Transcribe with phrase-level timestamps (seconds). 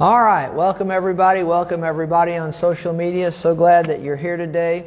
[0.00, 1.42] All right, welcome everybody.
[1.42, 3.32] Welcome everybody on social media.
[3.32, 4.84] So glad that you're here today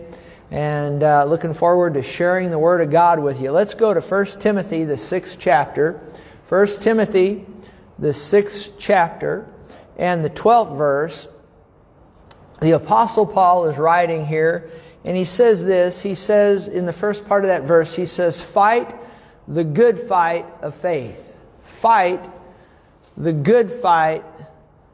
[0.49, 3.51] and uh, looking forward to sharing the Word of God with you.
[3.51, 5.99] Let's go to 1 Timothy, the sixth chapter.
[6.47, 7.45] 1 Timothy,
[7.99, 9.53] the sixth chapter,
[9.97, 11.27] and the 12th verse.
[12.61, 14.69] The Apostle Paul is writing here,
[15.03, 16.01] and he says this.
[16.01, 18.95] He says in the first part of that verse, he says, Fight
[19.45, 21.35] the good fight of faith.
[21.65, 22.29] Fight
[23.17, 24.23] the good fight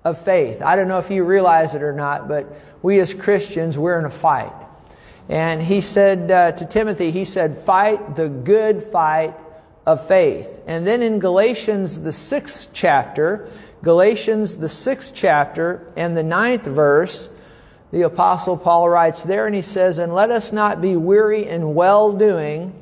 [0.08, 0.62] of faith.
[0.62, 2.48] I don't know if you realize it or not, but
[2.82, 4.54] we as Christians, we're in a fight.
[5.28, 9.36] And he said uh, to Timothy, he said, fight the good fight
[9.86, 10.64] of faith.
[10.66, 13.50] And then in Galatians, the sixth chapter,
[13.82, 17.28] Galatians, the sixth chapter, and the ninth verse,
[17.92, 21.74] the apostle Paul writes there and he says, And let us not be weary in
[21.74, 22.74] well doing,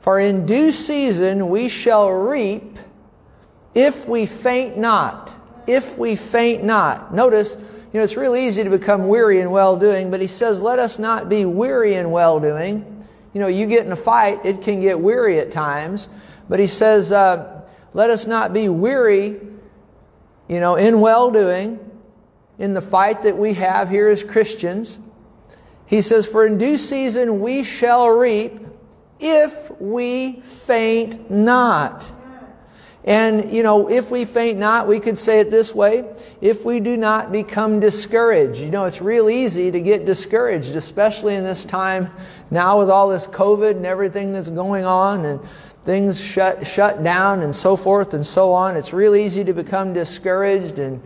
[0.00, 2.78] for in due season we shall reap
[3.74, 5.37] if we faint not
[5.68, 7.14] if we faint not.
[7.14, 10.62] Notice, you know, it's real easy to become weary in well doing, but he says,
[10.62, 13.06] let us not be weary in well doing.
[13.34, 16.08] You know, you get in a fight, it can get weary at times,
[16.48, 19.36] but he says, uh, let us not be weary,
[20.48, 21.78] you know, in well doing,
[22.58, 24.98] in the fight that we have here as Christians.
[25.84, 28.58] He says, for in due season we shall reap
[29.20, 32.10] if we faint not.
[33.04, 36.04] And, you know, if we faint not, we could say it this way
[36.40, 38.60] if we do not become discouraged.
[38.60, 42.10] You know, it's real easy to get discouraged, especially in this time
[42.50, 45.40] now with all this COVID and everything that's going on and
[45.84, 48.76] things shut, shut down and so forth and so on.
[48.76, 51.00] It's real easy to become discouraged and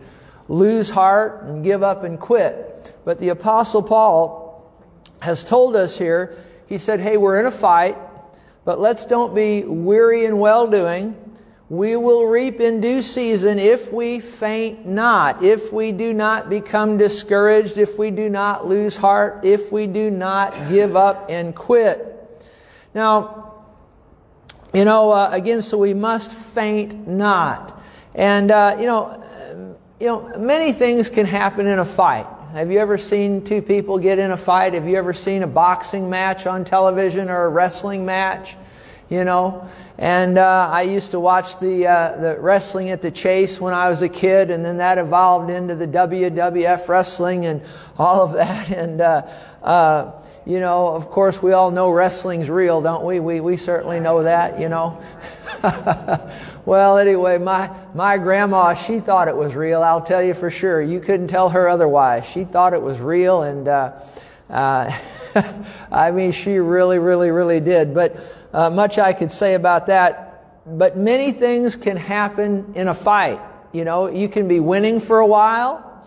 [0.48, 2.96] lose heart and give up and quit.
[3.04, 4.72] But the Apostle Paul
[5.20, 6.36] has told us here,
[6.68, 7.96] he said, hey, we're in a fight,
[8.64, 11.16] but let's don't be weary in well doing
[11.72, 16.98] we will reap in due season if we faint not, if we do not become
[16.98, 22.06] discouraged, if we do not lose heart, if we do not give up and quit.
[22.94, 23.55] Now,
[24.74, 27.82] you know, uh, again, so we must faint not.
[28.14, 32.27] And, uh, you know, you know, many things can happen in a fight.
[32.52, 34.74] Have you ever seen two people get in a fight?
[34.74, 38.58] Have you ever seen a boxing match on television or a wrestling match?
[39.12, 39.68] You know,
[39.98, 43.90] and uh, I used to watch the, uh, the wrestling at the Chase when I
[43.90, 47.61] was a kid, and then that evolved into the WWF wrestling and
[47.98, 48.70] all of that.
[48.83, 49.27] And, uh,
[49.62, 50.12] uh,
[50.46, 53.20] you know, of course, we all know wrestling's real, don't we?
[53.20, 55.02] We, we certainly know that, you know.
[56.64, 60.80] well, anyway, my, my grandma, she thought it was real, I'll tell you for sure.
[60.80, 62.27] You couldn't tell her otherwise.
[62.27, 63.92] She thought it was real, and uh,
[64.48, 64.90] uh,
[65.92, 67.94] I mean, she really, really, really did.
[67.94, 68.17] But
[68.52, 73.40] uh, much I could say about that, but many things can happen in a fight.
[73.73, 76.05] You know, you can be winning for a while,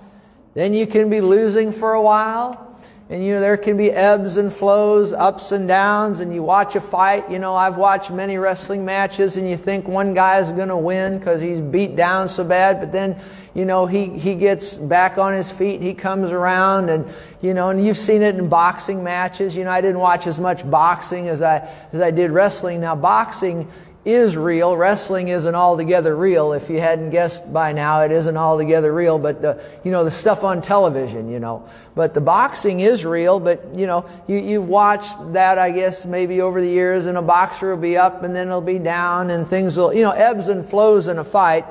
[0.54, 2.65] then you can be losing for a while,
[3.10, 6.76] and you know, there can be ebbs and flows, ups and downs, and you watch
[6.76, 7.30] a fight.
[7.30, 10.78] You know, I've watched many wrestling matches, and you think one guy is going to
[10.78, 13.20] win because he's beat down so bad, but then
[13.56, 17.08] you know, he, he gets back on his feet, he comes around and,
[17.42, 19.56] you know, and you've seen it in boxing matches.
[19.56, 22.82] You know, I didn't watch as much boxing as I, as I did wrestling.
[22.82, 23.72] Now, boxing
[24.06, 24.78] is real.
[24.78, 26.54] Wrestling isn't altogether real.
[26.54, 29.18] If you hadn't guessed by now, it isn't altogether real.
[29.18, 31.68] But the, you know, the stuff on television, you know.
[31.96, 33.40] But the boxing is real.
[33.40, 37.22] But you know, you you've watched that, I guess, maybe over the years, and a
[37.24, 40.48] boxer will be up and then it'll be down, and things will, you know, ebbs
[40.48, 41.66] and flows in a fight.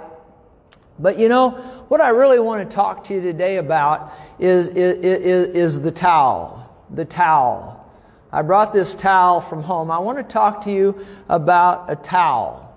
[0.99, 1.51] But you know,
[1.89, 5.91] what I really want to talk to you today about is, is, is, is the
[5.91, 6.61] towel.
[6.91, 7.84] The towel.
[8.35, 9.93] I brought this towel from home.
[9.93, 12.69] I want to talk to you about a towel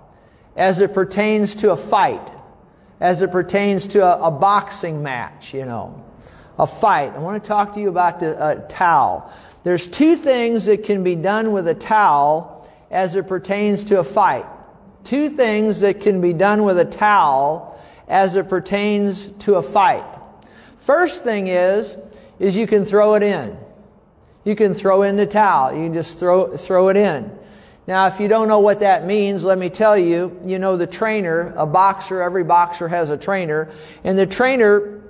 [0.56, 2.30] as it pertains to a fight,
[3.00, 6.04] as it pertains to a, a boxing match, you know,
[6.60, 7.12] a fight.
[7.12, 9.32] I want to talk to you about the a towel.
[9.64, 14.04] There's two things that can be done with a towel as it pertains to a
[14.04, 14.46] fight.
[15.02, 20.04] Two things that can be done with a towel as it pertains to a fight.
[20.76, 21.96] First thing is,
[22.38, 23.58] is you can throw it in.
[24.48, 25.74] You can throw in the towel.
[25.74, 27.30] You can just throw, throw it in.
[27.86, 30.86] Now, if you don't know what that means, let me tell you, you know the
[30.86, 33.70] trainer, a boxer, every boxer has a trainer,
[34.04, 35.02] and the trainer,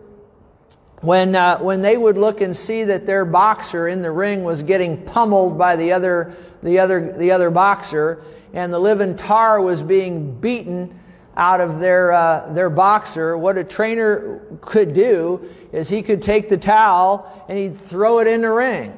[1.02, 4.64] when, uh, when they would look and see that their boxer in the ring was
[4.64, 8.20] getting pummeled by the other, the other, the other boxer,
[8.52, 10.98] and the living tar was being beaten,
[11.36, 16.48] out of their, uh, their boxer, what a trainer could do is he could take
[16.48, 18.92] the towel and he'd throw it in the ring.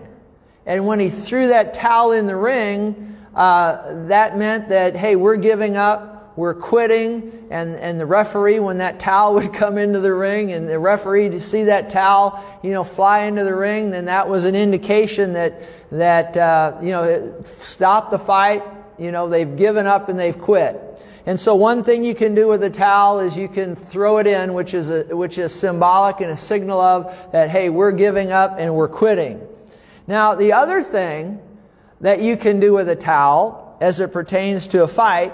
[0.67, 5.37] And when he threw that towel in the ring, uh, that meant that, hey, we're
[5.37, 6.33] giving up.
[6.37, 10.69] we're quitting, and, and the referee, when that towel would come into the ring, and
[10.69, 14.45] the referee to see that towel, you know, fly into the ring, then that was
[14.45, 15.61] an indication that,
[15.91, 18.63] that, uh, you know, stop the fight,
[18.99, 21.05] you know, they've given up and they've quit.
[21.27, 24.27] And so one thing you can do with a towel is you can throw it
[24.27, 28.33] in, which is a, which is symbolic and a signal of that, hey, we're giving
[28.33, 29.41] up and we're quitting.
[30.07, 31.41] Now, the other thing
[32.01, 35.33] that you can do with a towel as it pertains to a fight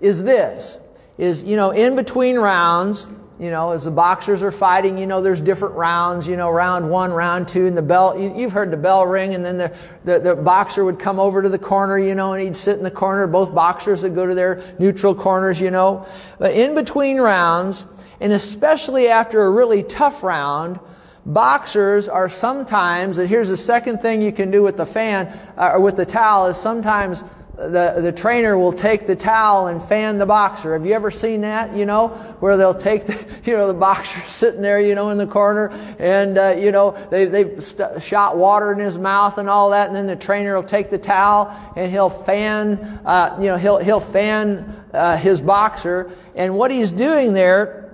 [0.00, 0.78] is this,
[1.18, 3.06] is, you know, in between rounds,
[3.38, 6.88] you know, as the boxers are fighting, you know, there's different rounds, you know, round
[6.88, 9.76] one, round two, and the bell, you, have heard the bell ring, and then the,
[10.04, 12.84] the, the, boxer would come over to the corner, you know, and he'd sit in
[12.84, 13.26] the corner.
[13.26, 16.06] Both boxers would go to their neutral corners, you know.
[16.38, 17.86] But in between rounds,
[18.20, 20.78] and especially after a really tough round,
[21.26, 25.26] boxers are sometimes, and here's the second thing you can do with the fan,
[25.56, 27.22] uh, or with the towel, is sometimes
[27.56, 30.72] the, the trainer will take the towel and fan the boxer.
[30.72, 32.08] Have you ever seen that, you know,
[32.40, 35.68] where they'll take the, you know, the boxer sitting there, you know, in the corner
[35.98, 39.86] and, uh, you know, they, they've st- shot water in his mouth and all that
[39.86, 43.78] and then the trainer will take the towel and he'll fan, uh, you know, he'll,
[43.78, 46.10] he'll fan, uh, his boxer.
[46.34, 47.84] And what he's doing there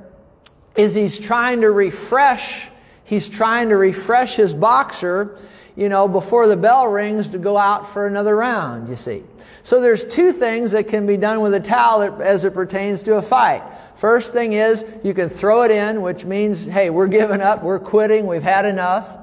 [0.75, 2.70] is he's trying to refresh,
[3.11, 5.37] he's trying to refresh his boxer
[5.77, 9.23] you know, before the bell rings to go out for another round, you see.
[9.62, 13.17] So there's two things that can be done with a towel as it pertains to
[13.17, 13.62] a fight.
[13.97, 17.79] First thing is you can throw it in, which means, hey, we're giving up, we're
[17.79, 19.20] quitting, we've had enough.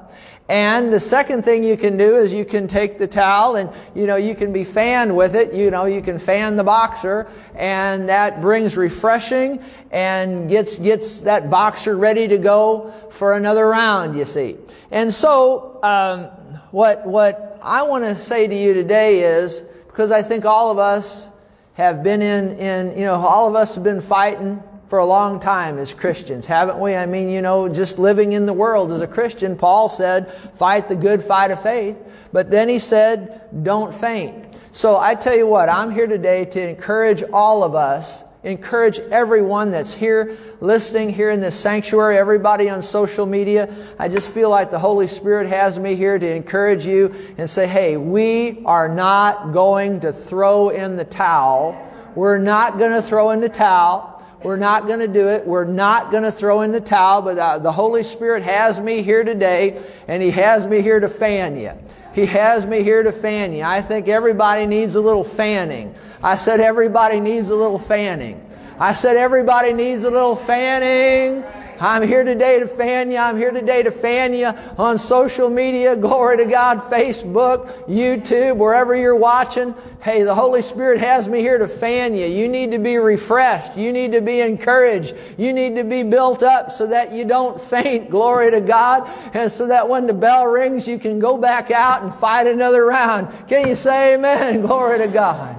[0.50, 4.08] And the second thing you can do is you can take the towel and, you
[4.08, 5.54] know, you can be fanned with it.
[5.54, 9.62] You know, you can fan the boxer and that brings refreshing
[9.92, 14.56] and gets, gets that boxer ready to go for another round, you see.
[14.90, 16.24] And so, um,
[16.72, 20.80] what, what I want to say to you today is, because I think all of
[20.80, 21.28] us
[21.74, 25.40] have been in, in, you know, all of us have been fighting for a long
[25.40, 26.96] time as Christians, haven't we?
[26.96, 30.90] I mean, you know, just living in the world as a Christian, Paul said, fight
[30.90, 32.30] the good fight of faith.
[32.32, 34.58] But then he said, don't faint.
[34.72, 39.72] So I tell you what, I'm here today to encourage all of us encourage everyone
[39.72, 43.74] that's here listening here in this sanctuary, everybody on social media.
[44.00, 47.68] I just feel like the Holy Spirit has me here to encourage you and say,
[47.68, 51.76] hey, we are not going to throw in the towel.
[52.16, 54.17] We're not going to throw in the towel.
[54.44, 55.48] We're not going to do it.
[55.48, 59.02] We're not going to throw in the towel, but uh, the Holy Spirit has me
[59.02, 61.72] here today, and He has me here to fan you.
[62.14, 63.64] He has me here to fan you.
[63.64, 65.94] I think everybody needs a little fanning.
[66.22, 68.44] I said everybody needs a little fanning.
[68.80, 71.44] I said everybody needs a little fanning.
[71.80, 73.18] I'm here today to fan you.
[73.18, 74.48] I'm here today to fan you
[74.78, 75.96] on social media.
[76.08, 79.76] Glory to God, Facebook, YouTube, wherever you're watching.
[80.02, 82.26] Hey, the Holy Spirit has me here to fan you.
[82.26, 83.78] You need to be refreshed.
[83.78, 85.16] You need to be encouraged.
[85.38, 88.10] You need to be built up so that you don't faint.
[88.10, 89.10] Glory to God.
[89.34, 92.86] And so that when the bell rings, you can go back out and fight another
[92.86, 93.48] round.
[93.48, 94.62] Can you say amen?
[94.68, 95.58] Glory to God.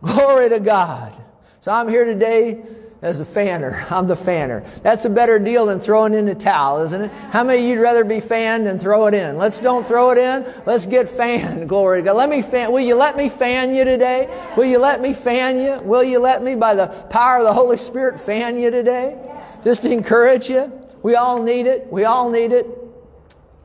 [0.00, 1.12] Glory to God.
[1.60, 2.64] So I'm here today
[3.06, 3.86] as a fanner.
[3.90, 4.64] I'm the fanner.
[4.82, 7.10] That's a better deal than throwing in a towel, isn't it?
[7.30, 9.38] How many you'd rather be fanned than throw it in?
[9.38, 10.44] Let's don't throw it in.
[10.66, 11.68] Let's get fanned.
[11.68, 12.16] Glory to God.
[12.16, 12.72] Let me fan.
[12.72, 14.28] Will you let me fan you today?
[14.56, 15.78] Will you let me fan you?
[15.80, 19.16] Will you let me, by the power of the Holy Spirit, fan you today?
[19.64, 20.72] Just to encourage you.
[21.02, 21.86] We all need it.
[21.90, 22.66] We all need it.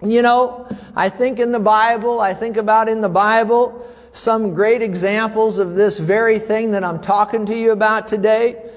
[0.03, 4.81] You know, I think in the Bible, I think about in the Bible, some great
[4.81, 8.71] examples of this very thing that I'm talking to you about today.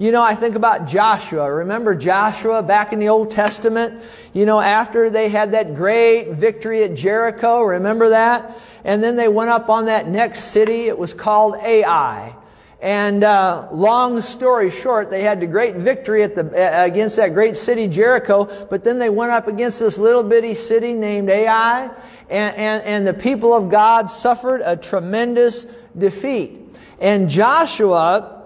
[0.00, 1.52] You know, I think about Joshua.
[1.52, 4.02] Remember Joshua back in the Old Testament?
[4.32, 8.56] You know, after they had that great victory at Jericho, remember that?
[8.82, 10.86] And then they went up on that next city.
[10.86, 12.34] It was called Ai.
[12.80, 17.58] And uh, long story short, they had the great victory at the, against that great
[17.58, 21.90] city Jericho, but then they went up against this little bitty city named Ai,
[22.30, 26.58] and, and, and the people of God suffered a tremendous defeat.
[26.98, 28.39] And Joshua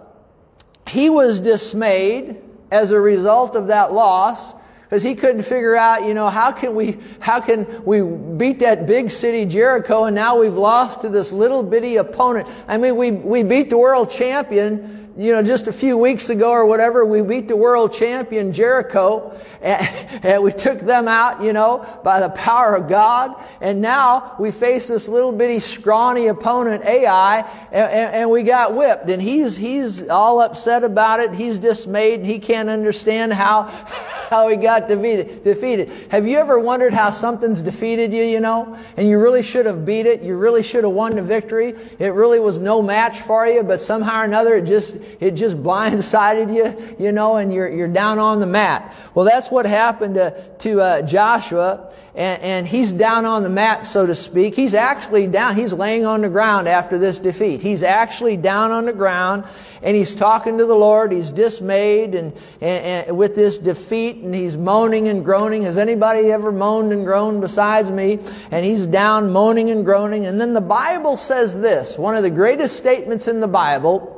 [0.88, 2.36] he was dismayed
[2.70, 6.74] as a result of that loss because he couldn't figure out, you know, how can
[6.74, 8.02] we, how can we
[8.36, 12.48] beat that big city Jericho and now we've lost to this little bitty opponent.
[12.68, 16.50] I mean, we, we beat the world champion you know, just a few weeks ago
[16.50, 21.52] or whatever, we beat the world champion Jericho and, and, we took them out, you
[21.52, 23.32] know, by the power of God.
[23.60, 27.40] And now we face this little bitty scrawny opponent, Ai,
[27.70, 29.08] and, and, and we got whipped.
[29.08, 31.32] And he's, he's all upset about it.
[31.34, 33.62] He's dismayed and he can't understand how,
[34.30, 35.44] how he got defeated.
[35.44, 35.90] Defeated.
[36.10, 38.76] Have you ever wondered how something's defeated you, you know?
[38.96, 40.22] And you really should have beat it.
[40.22, 41.74] You really should have won the victory.
[41.98, 45.62] It really was no match for you, but somehow or another it just, it just
[45.62, 48.94] blindsided you, you know, and you're, you're down on the mat.
[49.14, 53.84] Well, that's what happened to, to uh, Joshua and, and he's down on the mat,
[53.84, 54.54] so to speak.
[54.54, 55.56] He's actually down.
[55.56, 57.60] He's laying on the ground after this defeat.
[57.60, 59.44] He's actually down on the ground
[59.82, 61.10] and he's talking to the Lord.
[61.10, 65.62] He's dismayed and, and, and with this defeat and he's moaning and groaning.
[65.62, 68.20] Has anybody ever moaned and groaned besides me?
[68.52, 70.24] And he's down moaning and groaning.
[70.24, 74.13] And then the Bible says this, one of the greatest statements in the Bible.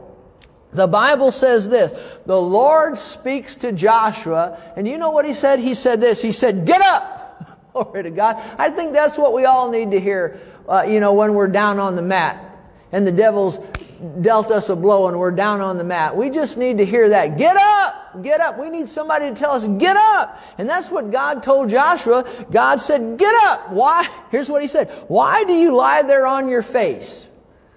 [0.77, 5.59] The Bible says this, the Lord speaks to Joshua, and you know what he said?
[5.59, 7.63] He said this, he said, get up!
[7.73, 8.37] Glory to God.
[8.59, 11.79] I think that's what we all need to hear, uh, you know, when we're down
[11.79, 12.43] on the mat
[12.93, 13.59] and the devil's
[14.21, 16.15] dealt us a blow and we're down on the mat.
[16.15, 17.39] We just need to hear that.
[17.39, 18.23] Get up!
[18.23, 18.59] Get up!
[18.59, 20.39] We need somebody to tell us, get up!
[20.59, 22.29] And that's what God told Joshua.
[22.51, 23.71] God said, get up!
[23.71, 24.07] Why?
[24.31, 24.91] Here's what he said.
[25.09, 27.29] Why do you lie there on your face?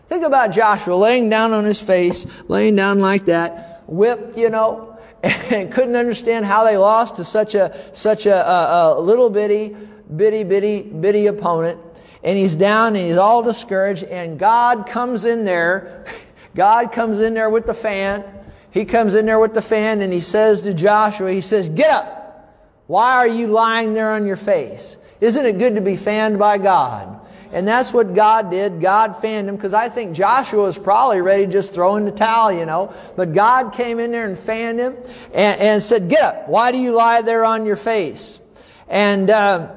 [0.09, 4.97] Think about Joshua laying down on his face, laying down like that, whipped, you know,
[5.23, 9.75] and couldn't understand how they lost to such a such a, a, a little bitty
[10.15, 11.79] bitty bitty bitty opponent.
[12.23, 16.05] And he's down and he's all discouraged and God comes in there
[16.55, 18.23] God comes in there with the fan.
[18.71, 21.91] He comes in there with the fan and he says to Joshua he says get
[21.91, 22.65] up.
[22.87, 24.97] Why are you lying there on your face?
[25.21, 27.19] Isn't it good to be fanned by God
[27.51, 28.81] and that's what God did.
[28.81, 32.11] God fanned him because I think Joshua was probably ready to just throw in the
[32.11, 32.93] towel, you know.
[33.15, 34.95] But God came in there and fanned him
[35.33, 36.47] and, and said, get up.
[36.47, 38.39] Why do you lie there on your face?
[38.87, 39.75] And, uh,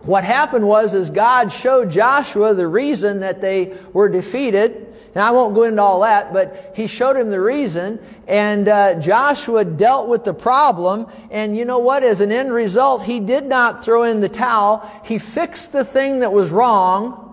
[0.00, 4.86] what happened was is God showed Joshua the reason that they were defeated.
[5.14, 7.98] And I won't go into all that, but he showed him the reason.
[8.28, 11.06] And uh, Joshua dealt with the problem.
[11.30, 12.02] And you know what?
[12.02, 14.88] As an end result, he did not throw in the towel.
[15.04, 17.29] He fixed the thing that was wrong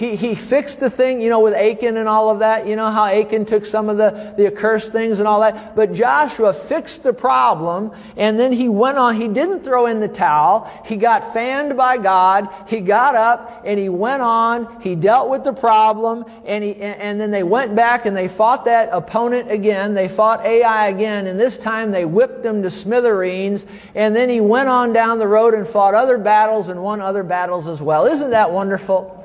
[0.00, 2.66] he, he fixed the thing, you know, with Achan and all of that.
[2.66, 5.76] You know how Achan took some of the, the accursed things and all that.
[5.76, 9.16] But Joshua fixed the problem and then he went on.
[9.16, 10.70] He didn't throw in the towel.
[10.86, 12.48] He got fanned by God.
[12.66, 14.80] He got up and he went on.
[14.80, 18.64] He dealt with the problem and he, and then they went back and they fought
[18.64, 19.92] that opponent again.
[19.92, 24.40] They fought Ai again and this time they whipped them to smithereens and then he
[24.40, 28.06] went on down the road and fought other battles and won other battles as well.
[28.06, 29.18] Isn't that wonderful?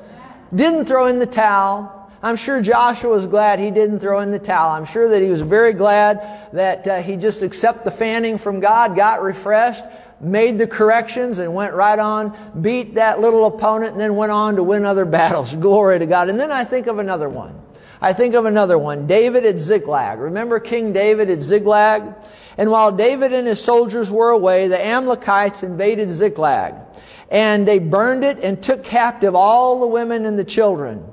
[0.54, 1.92] Didn't throw in the towel.
[2.22, 4.70] I'm sure Joshua was glad he didn't throw in the towel.
[4.70, 8.60] I'm sure that he was very glad that uh, he just accepted the fanning from
[8.60, 9.84] God, got refreshed,
[10.20, 14.56] made the corrections, and went right on, beat that little opponent, and then went on
[14.56, 15.54] to win other battles.
[15.54, 16.28] Glory to God.
[16.28, 17.60] And then I think of another one.
[18.00, 19.06] I think of another one.
[19.06, 20.18] David at Ziklag.
[20.18, 22.14] Remember King David at Ziklag?
[22.58, 26.74] And while David and his soldiers were away, the Amalekites invaded Ziklag
[27.30, 31.04] and they burned it and took captive all the women and the children.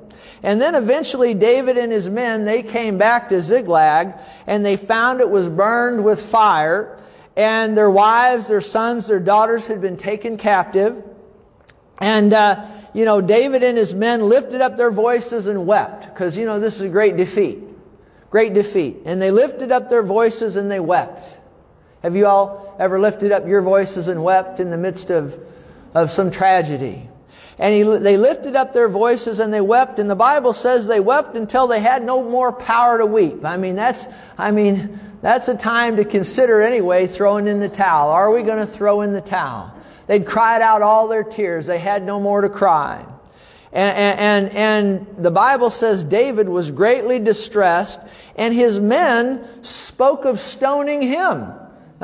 [0.42, 4.14] And then eventually David and his men, they came back to Ziklag
[4.46, 6.98] and they found it was burned with fire
[7.36, 11.02] and their wives, their sons, their daughters had been taken captive.
[11.98, 16.36] And, uh, you know, David and his men lifted up their voices and wept because,
[16.36, 17.58] you know, this is a great defeat.
[18.30, 18.98] Great defeat.
[19.04, 21.28] And they lifted up their voices and they wept.
[22.02, 25.40] Have you all ever lifted up your voices and wept in the midst of
[25.94, 27.08] of some tragedy.
[27.58, 29.98] And he, they lifted up their voices and they wept.
[29.98, 33.44] And the Bible says they wept until they had no more power to weep.
[33.44, 38.10] I mean, that's, I mean, that's a time to consider anyway throwing in the towel.
[38.10, 39.72] Are we going to throw in the towel?
[40.06, 41.66] They'd cried out all their tears.
[41.66, 43.06] They had no more to cry.
[43.72, 47.98] And, and, and, the Bible says David was greatly distressed
[48.36, 51.46] and his men spoke of stoning him.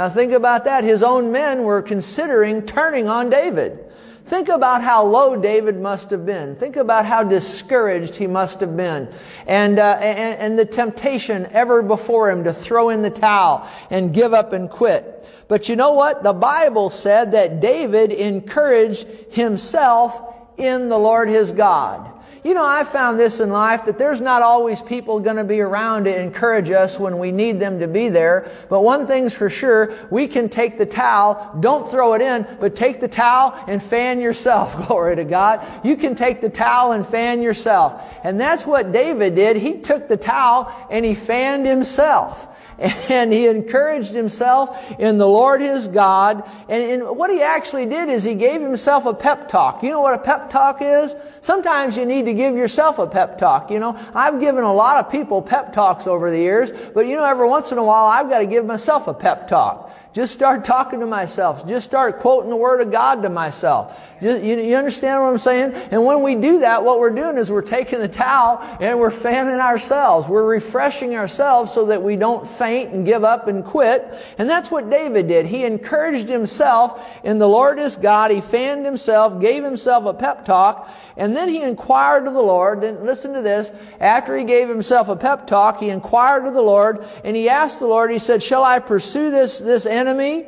[0.01, 0.83] Now think about that.
[0.83, 3.85] His own men were considering turning on David.
[4.25, 6.57] Think about how low David must have been.
[6.57, 9.13] Think about how discouraged he must have been.
[9.47, 14.15] And, uh, and, and the temptation ever before him to throw in the towel and
[14.15, 15.29] give up and quit.
[15.49, 16.23] But you know what?
[16.23, 20.23] The Bible said that David encouraged himself
[20.57, 22.11] in the Lord his God.
[22.43, 25.61] You know, I found this in life that there's not always people going to be
[25.61, 28.51] around to encourage us when we need them to be there.
[28.71, 32.75] But one thing's for sure, we can take the towel, don't throw it in, but
[32.75, 34.87] take the towel and fan yourself.
[34.89, 35.67] Glory to God.
[35.85, 38.19] You can take the towel and fan yourself.
[38.25, 39.57] And that's what David did.
[39.57, 42.49] He took the towel and he fanned himself
[42.81, 46.49] and he encouraged himself in the Lord his God.
[46.69, 49.83] And, and, what he actually did is he gave himself a pep talk.
[49.83, 51.15] You know what a pep talk is?
[51.43, 53.71] Sometimes you need to give yourself a pep talk.
[53.71, 57.17] You know, I've given a lot of people pep talks over the years, but you
[57.17, 59.95] know, every once in a while I've got to give myself a pep talk.
[60.13, 61.69] Just start talking to myself.
[61.69, 64.15] Just start quoting the Word of God to myself.
[64.23, 65.73] You, you, understand what I'm saying?
[65.91, 69.11] And when we do that, what we're doing is we're taking the towel and we're
[69.11, 70.29] fanning ourselves.
[70.29, 74.05] We're refreshing ourselves so that we don't faint and give up and quit.
[74.39, 75.47] And that's what David did.
[75.47, 78.31] He encouraged himself in the Lord is God.
[78.31, 82.85] He fanned himself, gave himself a pep talk, and then he inquired of the Lord.
[82.85, 83.71] And listen to this.
[84.01, 87.81] After he gave himself a pep talk, he inquired of the Lord and he asked
[87.81, 90.47] the Lord, he said, shall I pursue this, this enemy?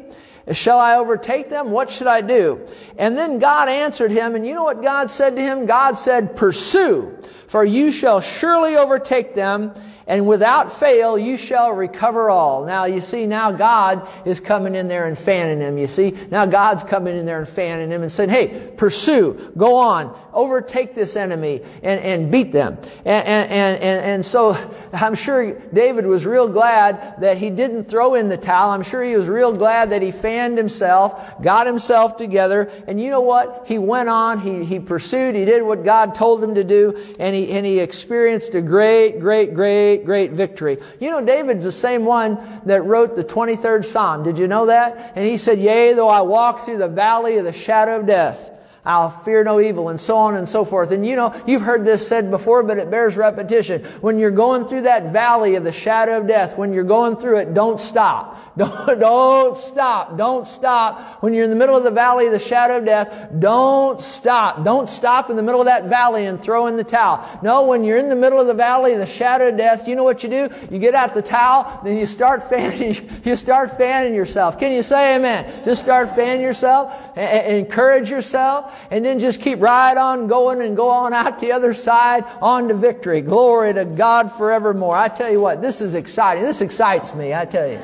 [0.51, 1.71] Shall I overtake them?
[1.71, 2.67] What should I do?
[2.99, 5.67] And then God answered him, and you know what God said to him?
[5.67, 7.17] God said, pursue,
[7.53, 9.75] for you shall surely overtake them,
[10.07, 12.65] and without fail you shall recover all.
[12.65, 15.77] Now you see, now God is coming in there and fanning him.
[15.77, 19.77] You see, now God's coming in there and fanning him and saying, hey, pursue, go
[19.77, 22.79] on, overtake this enemy and, and beat them.
[23.05, 24.57] And, and, and, and so
[24.93, 28.71] I'm sure David was real glad that he didn't throw in the towel.
[28.71, 33.11] I'm sure he was real glad that he fanned himself, got himself together, and you
[33.11, 33.65] know what?
[33.67, 37.37] He went on, he, he pursued, he did what God told him to do, and
[37.37, 40.79] he, and he experienced a great, great, great great, victory.
[41.01, 44.23] You know, David's the same one that wrote the 23rd Psalm.
[44.23, 45.13] Did you know that?
[45.15, 48.51] And he said, Yea, though I walk through the valley of the shadow of death,
[48.85, 50.91] I'll fear no evil, and so on and so forth.
[50.91, 53.85] And you know, you've heard this said before, but it bears repetition.
[54.01, 57.39] When you're going through that valley of the shadow of death, when you're going through
[57.39, 58.39] it, don't stop.
[58.63, 60.19] Don't, don't stop.
[60.19, 61.23] Don't stop.
[61.23, 64.63] When you're in the middle of the valley of the shadow of death, don't stop.
[64.63, 67.27] Don't stop in the middle of that valley and throw in the towel.
[67.43, 69.97] No, when you're in the middle of the valley of the shadow of death, you
[69.97, 70.51] know what you do?
[70.71, 74.59] You get out the towel, then you start fanning, you start fanning yourself.
[74.59, 75.65] Can you say amen?
[75.65, 80.89] Just start fanning yourself, encourage yourself, and then just keep right on going and go
[80.91, 83.21] on out the other side on to victory.
[83.21, 84.97] Glory to God forevermore.
[84.97, 86.45] I tell you what, this is exciting.
[86.45, 87.81] This excites me, I tell you.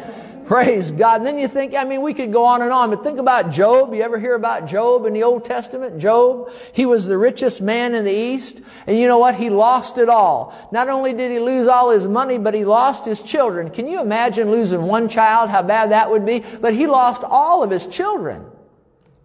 [0.49, 1.17] Praise God.
[1.17, 3.51] And then you think, I mean, we could go on and on, but think about
[3.51, 3.93] Job.
[3.93, 5.99] You ever hear about Job in the Old Testament?
[5.99, 8.63] Job, he was the richest man in the East.
[8.87, 9.35] And you know what?
[9.35, 10.57] He lost it all.
[10.73, 13.69] Not only did he lose all his money, but he lost his children.
[13.69, 15.51] Can you imagine losing one child?
[15.51, 16.43] How bad that would be?
[16.63, 18.47] But he lost all of his children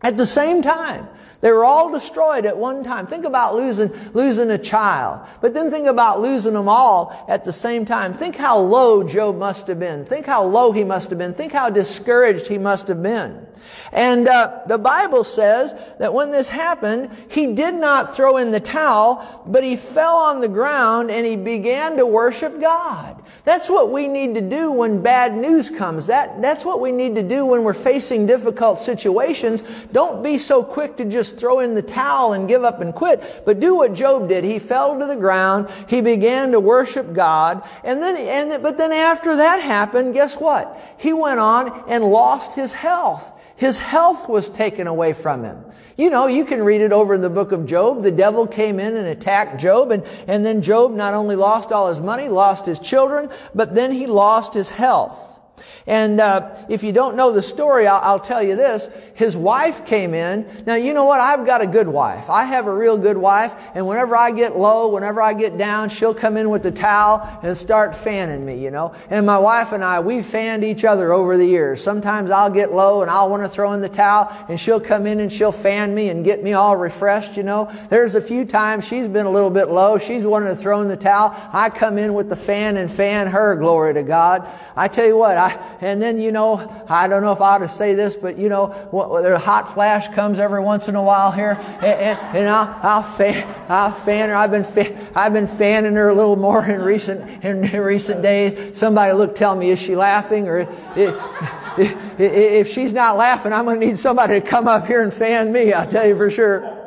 [0.02, 1.08] at the same time.
[1.44, 3.06] They were all destroyed at one time.
[3.06, 5.28] Think about losing, losing a child.
[5.42, 8.14] But then think about losing them all at the same time.
[8.14, 10.06] Think how low Job must have been.
[10.06, 11.34] Think how low he must have been.
[11.34, 13.46] Think how discouraged he must have been.
[13.92, 18.62] And uh, the Bible says that when this happened, he did not throw in the
[18.62, 23.22] towel, but he fell on the ground and he began to worship God.
[23.46, 26.08] That's what we need to do when bad news comes.
[26.08, 29.86] That, that's what we need to do when we're facing difficult situations.
[29.92, 33.44] Don't be so quick to just throw in the towel and give up and quit,
[33.46, 34.46] but do what Job did.
[34.46, 35.70] He fell to the ground.
[35.90, 37.68] He began to worship God.
[37.84, 40.80] And then, and, but then after that happened, guess what?
[40.98, 43.30] He went on and lost his health.
[43.56, 45.64] His health was taken away from him.
[45.96, 48.02] You know, you can read it over in the book of Job.
[48.02, 51.90] The devil came in and attacked Job, and, and then Job not only lost all
[51.90, 55.40] his money, lost his children, but then he lost his health.
[55.86, 58.88] And uh, if you don't know the story, I'll, I'll, tell you this.
[59.16, 60.48] His wife came in.
[60.66, 61.20] Now, you know what?
[61.20, 62.30] I've got a good wife.
[62.30, 63.54] I have a real good wife.
[63.76, 67.28] And whenever I get low, whenever I get down, she'll come in with the towel
[67.44, 68.96] and start fanning me, you know.
[69.10, 71.84] And my wife and I, we've fanned each other over the years.
[71.84, 75.06] Sometimes I'll get low and I'll want to throw in the towel and she'll come
[75.06, 77.70] in and she'll fan me and get me all refreshed, you know.
[77.90, 79.98] There's a few times she's been a little bit low.
[79.98, 81.36] She's wanting to throw in the towel.
[81.52, 84.48] I come in with the fan and fan her, glory to God.
[84.78, 87.60] I tell you what, I, and then, you know, I don't know if I ought
[87.60, 91.32] to say this, but you know, a hot flash comes every once in a while
[91.32, 94.36] here, and, and, and I'll, I'll fan, I'll fan her.
[94.36, 98.78] I've been, fa- I've been fanning her a little more in recent, in recent days.
[98.78, 103.80] Somebody look, tell me, is she laughing or if, if she's not laughing, I'm going
[103.80, 105.74] to need somebody to come up here and fan me.
[105.74, 106.80] I'll tell you for sure.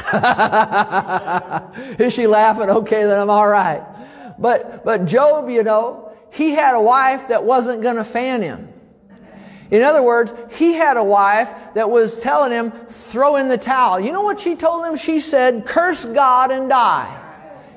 [1.98, 2.70] is she laughing?
[2.70, 3.82] Okay, then I'm all right.
[4.38, 8.68] But, but Job, you know, he had a wife that wasn't going to fan him.
[9.70, 14.00] In other words, he had a wife that was telling him, throw in the towel.
[14.00, 14.96] You know what she told him?
[14.96, 17.16] She said, curse God and die.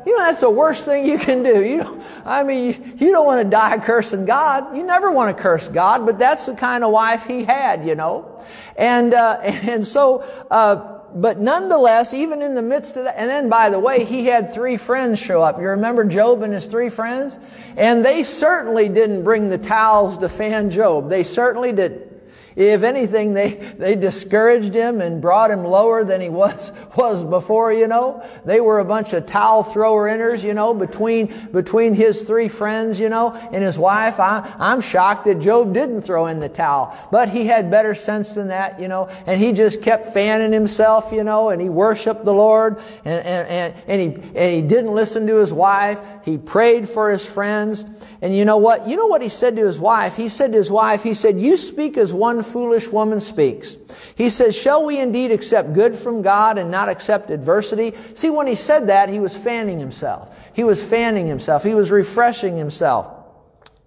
[0.06, 1.64] You know, that's the worst thing you can do.
[1.64, 4.76] You, know, I mean, you don't want to die cursing God.
[4.76, 7.96] You never want to curse God, but that's the kind of wife he had, you
[7.96, 8.44] know.
[8.76, 13.50] And, uh, and so, uh, but nonetheless, even in the midst of that, and then
[13.50, 15.60] by the way, he had three friends show up.
[15.60, 17.38] You remember Job and his three friends?
[17.78, 21.10] And they certainly didn't bring the towels to fan Job.
[21.10, 22.13] They certainly didn't.
[22.56, 27.74] If anything, they, they discouraged him and brought him lower than he was, was before,
[27.74, 28.24] you know.
[28.46, 33.00] They were a bunch of towel thrower inners, you know, between, between his three friends,
[33.00, 34.20] you know, and his wife.
[34.20, 36.96] I, I'm shocked that Job didn't throw in the towel.
[37.12, 41.12] But he had better sense than that, you know, and he just kept fanning himself,
[41.12, 44.94] you know, and he worshiped the Lord and, and, and, and he, and he didn't
[44.94, 46.00] listen to his wife.
[46.24, 47.86] He prayed for his friends.
[48.22, 48.88] And you know what?
[48.88, 50.16] You know what he said to his wife?
[50.16, 53.78] He said to his wife, he said, you speak as one foolish woman speaks.
[54.16, 57.94] He says, shall we indeed accept good from God and not accept adversity?
[58.14, 60.38] See, when he said that, he was fanning himself.
[60.54, 61.64] He was fanning himself.
[61.64, 63.12] He was refreshing himself.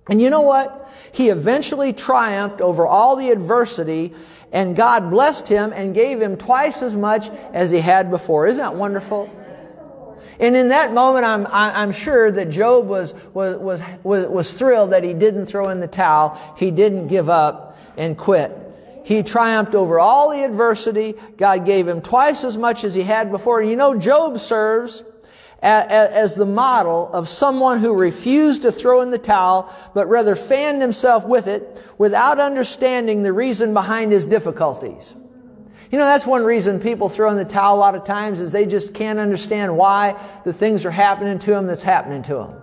[0.09, 0.89] And you know what?
[1.13, 4.15] He eventually triumphed over all the adversity
[4.53, 8.47] and God blessed him and gave him twice as much as he had before.
[8.47, 9.31] Isn't that wonderful?
[10.39, 14.91] And in that moment, I'm, I'm sure that Job was, was, was, was, was thrilled
[14.93, 16.39] that he didn't throw in the towel.
[16.59, 17.66] He didn't give up
[17.97, 18.57] and quit.
[19.05, 21.15] He triumphed over all the adversity.
[21.37, 23.63] God gave him twice as much as he had before.
[23.63, 25.05] You know, Job serves
[25.63, 30.83] as the model of someone who refused to throw in the towel, but rather fanned
[30.83, 35.15] himself with it without understanding the reason behind his difficulties.
[35.91, 38.51] You know, that's one reason people throw in the towel a lot of times is
[38.51, 42.55] they just can't understand why the things are happening to them that's happening to them.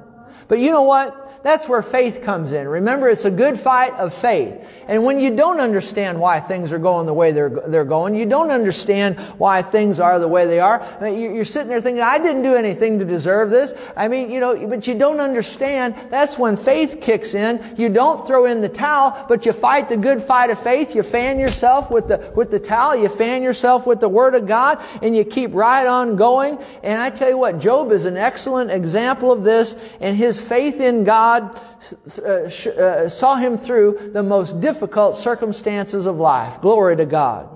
[0.49, 1.22] But you know what?
[1.43, 2.69] That's where faith comes in.
[2.69, 4.83] Remember, it's a good fight of faith.
[4.87, 8.25] And when you don't understand why things are going the way they're, they're going, you
[8.25, 12.17] don't understand why things are the way they are, uh, you're sitting there thinking, I
[12.17, 13.73] didn't do anything to deserve this.
[13.97, 15.95] I mean, you know, but you don't understand.
[16.09, 17.61] That's when faith kicks in.
[17.75, 20.95] You don't throw in the towel, but you fight the good fight of faith.
[20.95, 22.95] You fan yourself with the, with the towel.
[22.95, 26.57] You fan yourself with the Word of God, and you keep right on going.
[26.83, 30.79] And I tell you what, Job is an excellent example of this, and his faith
[30.79, 31.61] in God God
[32.19, 36.61] uh, uh, saw him through the most difficult circumstances of life.
[36.61, 37.49] Glory to God.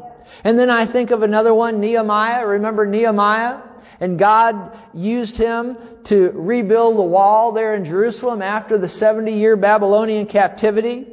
[0.43, 2.45] And then I think of another one, Nehemiah.
[2.45, 3.61] Remember Nehemiah?
[3.99, 9.55] And God used him to rebuild the wall there in Jerusalem after the 70 year
[9.55, 11.07] Babylonian captivity.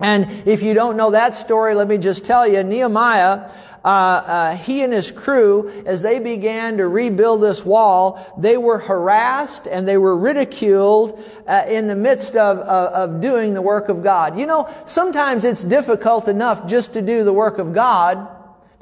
[0.00, 3.50] And if you don't know that story, let me just tell you, Nehemiah,
[3.84, 8.78] uh, uh, he and his crew, as they began to rebuild this wall, they were
[8.78, 13.88] harassed and they were ridiculed uh, in the midst of, of, of doing the work
[13.88, 14.38] of God.
[14.38, 18.31] You know, sometimes it's difficult enough just to do the work of God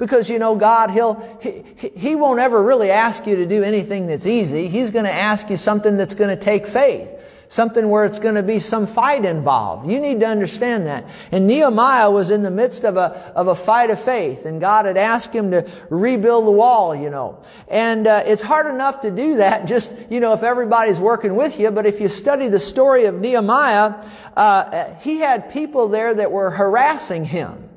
[0.01, 1.63] because you know God, He'll, He,
[1.95, 4.67] he won't ever really ask you to do anything that's easy.
[4.67, 8.35] He's going to ask you something that's going to take faith something where it's going
[8.35, 9.91] to be some fight involved.
[9.91, 11.03] You need to understand that.
[11.33, 14.85] And Nehemiah was in the midst of a, of a fight of faith, and God
[14.85, 17.39] had asked him to rebuild the wall, you know.
[17.67, 21.59] And uh, it's hard enough to do that just, you know, if everybody's working with
[21.59, 24.01] you, but if you study the story of Nehemiah,
[24.37, 27.67] uh, he had people there that were harassing him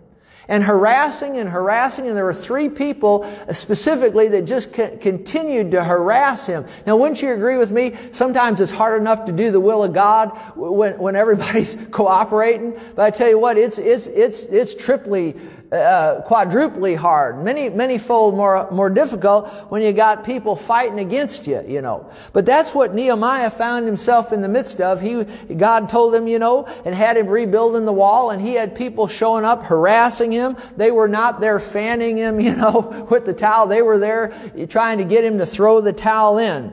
[0.48, 2.07] and harassing and harassing.
[2.07, 6.66] And there were three people specifically that just continued to harass him.
[6.87, 7.94] Now, wouldn't you agree with me?
[8.12, 12.78] Sometimes it's hard enough to do the will of God when, when everybody's cooperating.
[12.94, 15.37] But I tell you what, it's, it's, it's, it's triply
[15.72, 21.46] uh, quadruply hard, many, many fold more, more difficult when you got people fighting against
[21.46, 22.09] you, you know.
[22.33, 25.00] But that's what Nehemiah found himself in the midst of.
[25.00, 25.24] He,
[25.55, 29.07] God told him, you know, and had him rebuilding the wall, and he had people
[29.07, 30.57] showing up, harassing him.
[30.77, 33.66] They were not there fanning him, you know, with the towel.
[33.66, 34.33] They were there
[34.68, 36.72] trying to get him to throw the towel in.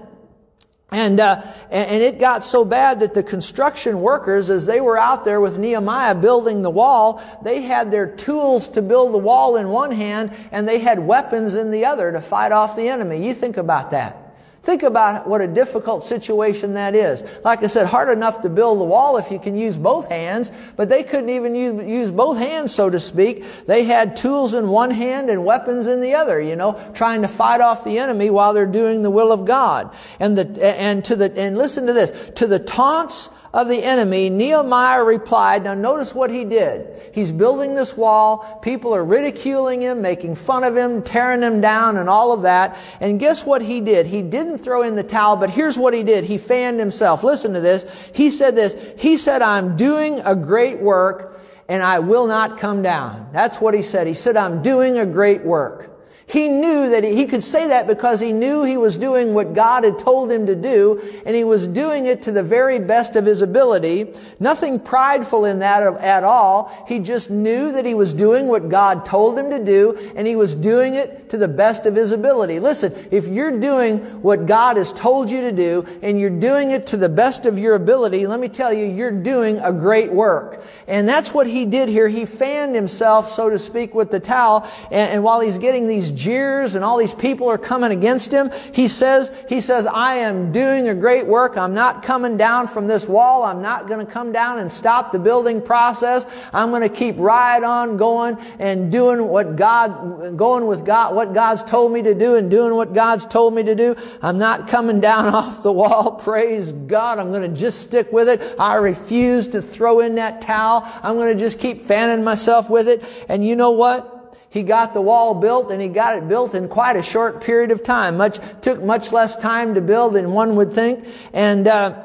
[0.93, 5.23] And, uh, and it got so bad that the construction workers, as they were out
[5.23, 9.69] there with Nehemiah building the wall, they had their tools to build the wall in
[9.69, 13.25] one hand and they had weapons in the other to fight off the enemy.
[13.25, 14.20] You think about that.
[14.63, 17.23] Think about what a difficult situation that is.
[17.43, 20.51] Like I said, hard enough to build the wall if you can use both hands,
[20.75, 23.43] but they couldn't even use, both hands, so to speak.
[23.65, 27.27] They had tools in one hand and weapons in the other, you know, trying to
[27.27, 29.95] fight off the enemy while they're doing the will of God.
[30.19, 34.29] And the, and to the, and listen to this, to the taunts of the enemy,
[34.29, 36.95] Nehemiah replied, now notice what he did.
[37.13, 38.59] He's building this wall.
[38.61, 42.77] People are ridiculing him, making fun of him, tearing him down and all of that.
[43.01, 44.07] And guess what he did?
[44.07, 46.23] He didn't throw in the towel, but here's what he did.
[46.23, 47.23] He fanned himself.
[47.23, 48.11] Listen to this.
[48.13, 48.93] He said this.
[48.97, 53.29] He said, I'm doing a great work and I will not come down.
[53.33, 54.07] That's what he said.
[54.07, 55.90] He said, I'm doing a great work.
[56.31, 59.83] He knew that he, could say that because he knew he was doing what God
[59.83, 63.25] had told him to do, and he was doing it to the very best of
[63.25, 64.13] his ability.
[64.39, 66.71] Nothing prideful in that at all.
[66.87, 70.37] He just knew that he was doing what God told him to do, and he
[70.37, 72.61] was doing it to the best of his ability.
[72.61, 76.87] Listen, if you're doing what God has told you to do, and you're doing it
[76.87, 80.63] to the best of your ability, let me tell you, you're doing a great work.
[80.87, 82.07] And that's what he did here.
[82.07, 86.20] He fanned himself, so to speak, with the towel, and, and while he's getting these
[86.21, 90.51] jeers and all these people are coming against him, he says, he says, I am
[90.51, 91.57] doing a great work.
[91.57, 93.43] I'm not coming down from this wall.
[93.43, 96.27] I'm not going to come down and stop the building process.
[96.53, 101.33] I'm going to keep right on going and doing what God, going with God, what
[101.33, 103.95] God's told me to do and doing what God's told me to do.
[104.21, 106.11] I'm not coming down off the wall.
[106.11, 107.17] Praise God.
[107.17, 108.55] I'm going to just stick with it.
[108.59, 110.87] I refuse to throw in that towel.
[111.01, 113.03] I'm going to just keep fanning myself with it.
[113.27, 114.20] And you know what?
[114.51, 117.71] He got the wall built and he got it built in quite a short period
[117.71, 118.17] of time.
[118.17, 121.07] Much, took much less time to build than one would think.
[121.31, 122.03] And, uh,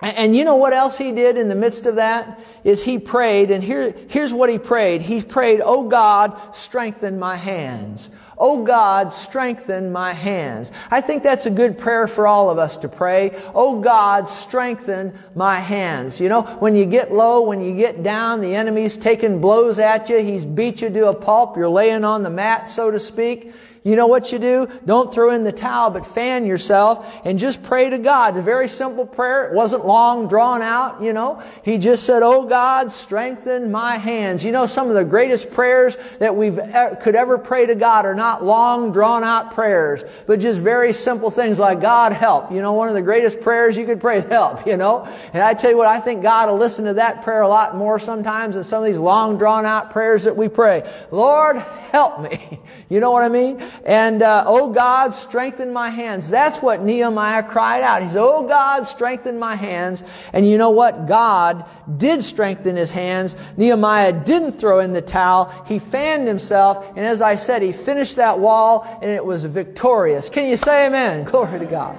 [0.00, 2.40] and you know what else he did in the midst of that?
[2.64, 5.00] Is he prayed, and here, here's what he prayed.
[5.00, 8.10] He prayed, Oh God, strengthen my hands.
[8.36, 10.72] Oh God, strengthen my hands.
[10.90, 13.30] I think that's a good prayer for all of us to pray.
[13.54, 16.20] Oh God, strengthen my hands.
[16.20, 20.08] You know, when you get low, when you get down, the enemy's taking blows at
[20.08, 20.18] you.
[20.18, 21.56] He's beat you to a pulp.
[21.56, 23.52] You're laying on the mat, so to speak.
[23.84, 24.66] You know what you do?
[24.86, 28.30] Don't throw in the towel, but fan yourself and just pray to God.
[28.30, 29.46] It's a very simple prayer.
[29.48, 31.42] It wasn't long, drawn out, you know.
[31.62, 34.42] He just said, Oh God, strengthen my hands.
[34.42, 36.58] You know, some of the greatest prayers that we've
[37.02, 41.30] could ever pray to God are not long, drawn out prayers, but just very simple
[41.30, 42.52] things like, God help.
[42.52, 45.04] You know, one of the greatest prayers you could pray is help, you know.
[45.34, 47.76] And I tell you what, I think God will listen to that prayer a lot
[47.76, 50.90] more sometimes than some of these long, drawn out prayers that we pray.
[51.10, 52.60] Lord, help me.
[52.90, 53.60] You know what I mean?
[53.84, 56.28] And, uh, oh God, strengthen my hands.
[56.28, 58.02] That's what Nehemiah cried out.
[58.02, 60.04] He said, oh God, strengthen my hands.
[60.32, 61.06] And you know what?
[61.06, 61.64] God
[61.96, 63.36] did strengthen his hands.
[63.56, 65.52] Nehemiah didn't throw in the towel.
[65.66, 66.90] He fanned himself.
[66.96, 70.28] And as I said, he finished that wall and it was victorious.
[70.28, 71.24] Can you say amen?
[71.34, 71.98] Glory to God.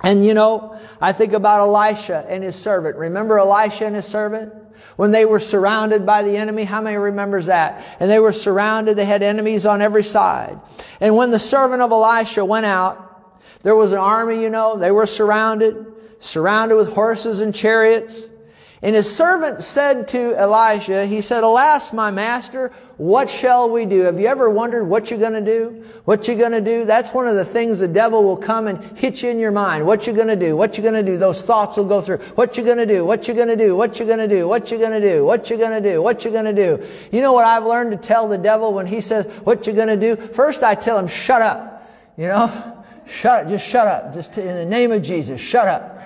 [0.00, 2.96] And you know, I think about Elisha and his servant.
[2.96, 4.52] Remember Elisha and his servant?
[4.96, 7.84] When they were surrounded by the enemy, how many remembers that?
[8.00, 10.58] And they were surrounded, they had enemies on every side.
[11.00, 13.04] And when the servant of Elisha went out,
[13.62, 15.86] there was an army, you know, they were surrounded,
[16.20, 18.28] surrounded with horses and chariots.
[18.80, 24.02] And his servant said to Elisha, he said, Alas, my master, what shall we do?
[24.02, 25.84] Have you ever wondered what you're going to do?
[26.04, 26.84] What you're going to do?
[26.84, 29.84] That's one of the things the devil will come and hit you in your mind.
[29.84, 30.56] What you're going to do?
[30.56, 31.18] What you're going to do?
[31.18, 32.18] Those thoughts will go through.
[32.36, 33.04] What you're going to do?
[33.04, 33.76] What you're going to do?
[33.76, 34.46] What you're going to do?
[34.46, 35.24] What you're going to do?
[35.24, 36.00] What you're going to do?
[36.00, 36.86] What you're going to do?
[37.10, 39.88] You know what I've learned to tell the devil when he says, what you're going
[39.88, 40.14] to do?
[40.14, 41.90] First I tell him, shut up.
[42.16, 42.84] You know?
[43.08, 44.14] Shut, just shut up.
[44.14, 45.97] Just in the name of Jesus, shut up.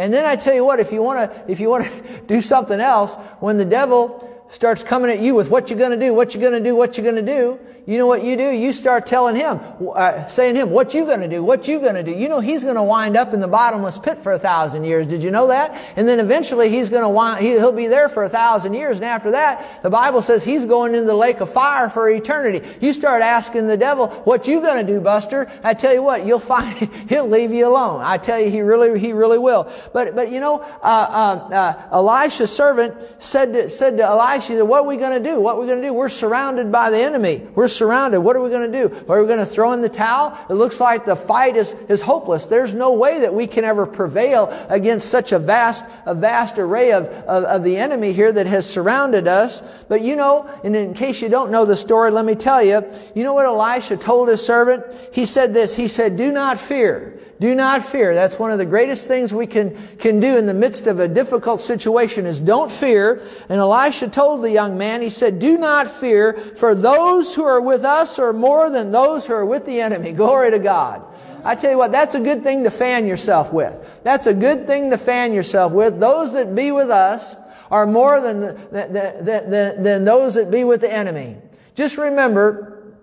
[0.00, 2.40] And then I tell you what, if you want to, if you want to do
[2.40, 6.12] something else, when the devil starts coming at you with what you're going to do,
[6.12, 8.50] what you're going to do, what you're going to do, you know what you do?
[8.50, 9.58] You start telling him,
[9.94, 12.12] uh, saying him, what you going to do, what you going to do.
[12.12, 15.06] You know he's going to wind up in the bottomless pit for a thousand years.
[15.06, 15.76] Did you know that?
[15.96, 18.96] And then eventually he's going to wind, he, will be there for a thousand years.
[18.96, 22.66] And after that, the Bible says he's going into the lake of fire for eternity.
[22.80, 25.50] You start asking the devil, what you going to do, Buster?
[25.64, 26.76] I tell you what, you'll find
[27.08, 28.02] he'll leave you alone.
[28.02, 29.70] I tell you, he really, he really will.
[29.92, 34.54] But, but you know, uh, uh, uh Elisha's servant said to, said to Elisha, she
[34.54, 35.40] said, what are we going to do?
[35.40, 35.94] What are we going to do?
[35.94, 37.46] We're surrounded by the enemy.
[37.54, 38.20] We're surrounded.
[38.20, 39.04] What are we going to do?
[39.08, 40.38] Are we going to throw in the towel?
[40.48, 42.46] It looks like the fight is, is hopeless.
[42.46, 46.92] There's no way that we can ever prevail against such a vast, a vast array
[46.92, 49.62] of, of, of the enemy here that has surrounded us.
[49.84, 52.84] But you know, and in case you don't know the story, let me tell you,
[53.14, 54.84] you know what Elisha told his servant?
[55.12, 57.18] He said this, he said, do not fear.
[57.40, 58.14] Do not fear.
[58.14, 61.08] That's one of the greatest things we can, can do in the midst of a
[61.08, 63.22] difficult situation is don't fear.
[63.48, 67.60] And Elisha told the young man, he said, do not fear, for those who are
[67.60, 70.12] with us are more than those who are with the enemy.
[70.20, 71.02] Glory to God.
[71.44, 74.02] I tell you what, that's a good thing to fan yourself with.
[74.04, 75.98] That's a good thing to fan yourself with.
[75.98, 77.34] Those that be with us
[77.70, 78.40] are more than,
[78.70, 81.36] than, than, than those that be with the enemy.
[81.74, 82.94] Just remember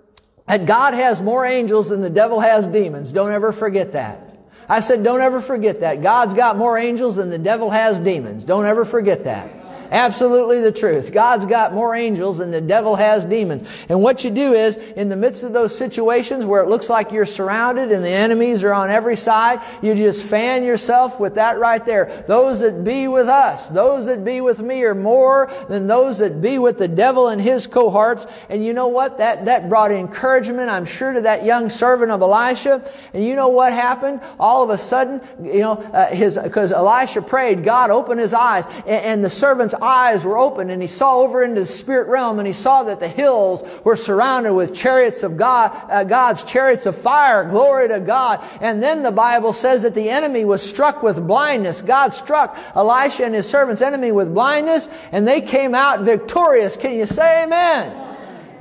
[0.46, 3.12] that God has more angels than the devil has demons.
[3.12, 4.24] Don't ever forget that.
[4.70, 6.04] I said, don't ever forget that.
[6.04, 8.44] God's got more angels than the devil has demons.
[8.44, 9.50] Don't ever forget that.
[9.92, 11.12] Absolutely the truth.
[11.12, 13.86] God's got more angels than the devil has demons.
[13.90, 17.12] And what you do is, in the midst of those situations where it looks like
[17.12, 21.60] you're surrounded and the enemies are on every side, you just fan yourself with that
[21.60, 22.24] right there.
[22.28, 26.42] Those that be with us, those that be with me are more than those that
[26.42, 28.28] be with the devil and his cohorts.
[28.50, 29.18] And you know what?
[29.20, 32.84] That, that brought encouragement, I'm sure, to that young servant of Elisha.
[33.14, 34.22] And you know what happened?
[34.40, 38.66] All of a sudden, you know, uh, his, because Elisha prayed, God opened his eyes,
[38.86, 42.40] and, and the servant's eyes were open, and he saw over into the spirit realm,
[42.40, 46.86] and he saw that the hills were surrounded with chariots of God, uh, God's chariots
[46.86, 47.44] of fire.
[47.44, 48.44] Glory to God.
[48.62, 51.82] And then the Bible says that the enemy was struck with blindness.
[51.82, 56.78] God struck Elisha and his servant's enemy with blindness, and they came out victorious.
[56.78, 58.07] Can you say amen?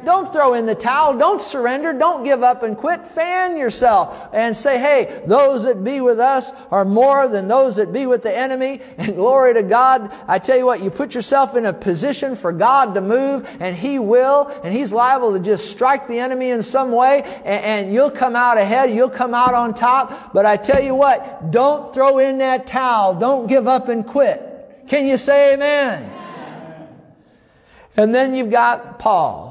[0.07, 1.19] Don't throw in the towel.
[1.19, 1.92] Don't surrender.
[1.92, 3.05] Don't give up and quit.
[3.05, 7.92] Fan yourself and say, hey, those that be with us are more than those that
[7.92, 8.81] be with the enemy.
[8.99, 10.12] And glory to God.
[10.29, 13.75] I tell you what, you put yourself in a position for God to move and
[13.75, 17.92] He will, and He's liable to just strike the enemy in some way and, and
[17.92, 18.95] you'll come out ahead.
[18.95, 20.33] You'll come out on top.
[20.33, 23.16] But I tell you what, don't throw in that towel.
[23.16, 24.87] Don't give up and quit.
[24.87, 26.05] Can you say amen?
[26.05, 26.88] amen.
[27.97, 29.46] And then you've got Paul.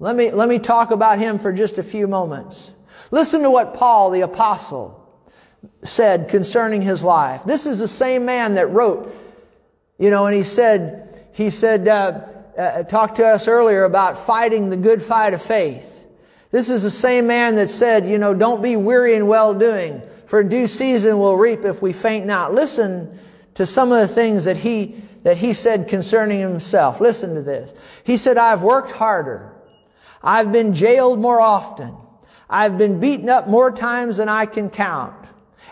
[0.00, 2.74] Let me, let me talk about him for just a few moments.
[3.10, 4.96] Listen to what Paul the apostle
[5.84, 7.44] said concerning his life.
[7.44, 9.14] This is the same man that wrote,
[9.98, 12.22] you know, and he said, he said, uh,
[12.56, 16.02] uh, talked to us earlier about fighting the good fight of faith.
[16.50, 20.00] This is the same man that said, you know, don't be weary in well doing,
[20.26, 22.54] for in due season we'll reap if we faint not.
[22.54, 23.18] Listen
[23.54, 27.02] to some of the things that he, that he said concerning himself.
[27.02, 27.74] Listen to this.
[28.02, 29.49] He said, I've worked harder.
[30.22, 31.96] I've been jailed more often.
[32.48, 35.14] I've been beaten up more times than I can count.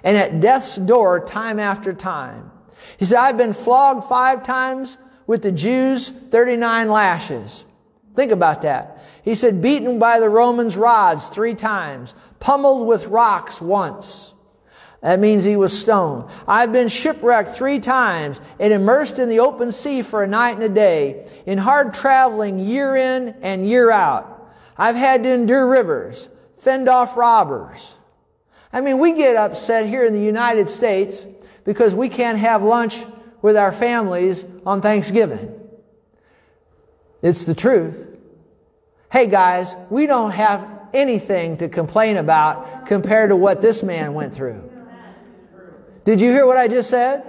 [0.05, 2.51] And at death's door time after time.
[2.99, 7.65] He said, I've been flogged five times with the Jews, 39 lashes.
[8.15, 9.05] Think about that.
[9.23, 14.33] He said, beaten by the Romans' rods three times, pummeled with rocks once.
[15.03, 16.29] That means he was stoned.
[16.47, 20.63] I've been shipwrecked three times and immersed in the open sea for a night and
[20.63, 24.38] a day, in hard traveling year in and year out.
[24.79, 27.97] I've had to endure rivers, fend off robbers.
[28.73, 31.27] I mean, we get upset here in the United States
[31.65, 33.05] because we can't have lunch
[33.43, 35.55] with our families on Thanksgiving.
[37.23, 38.07] It's the truth.
[39.11, 44.33] Hey guys, we don't have anything to complain about compared to what this man went
[44.33, 44.71] through.
[46.05, 47.25] Did you hear what I just said?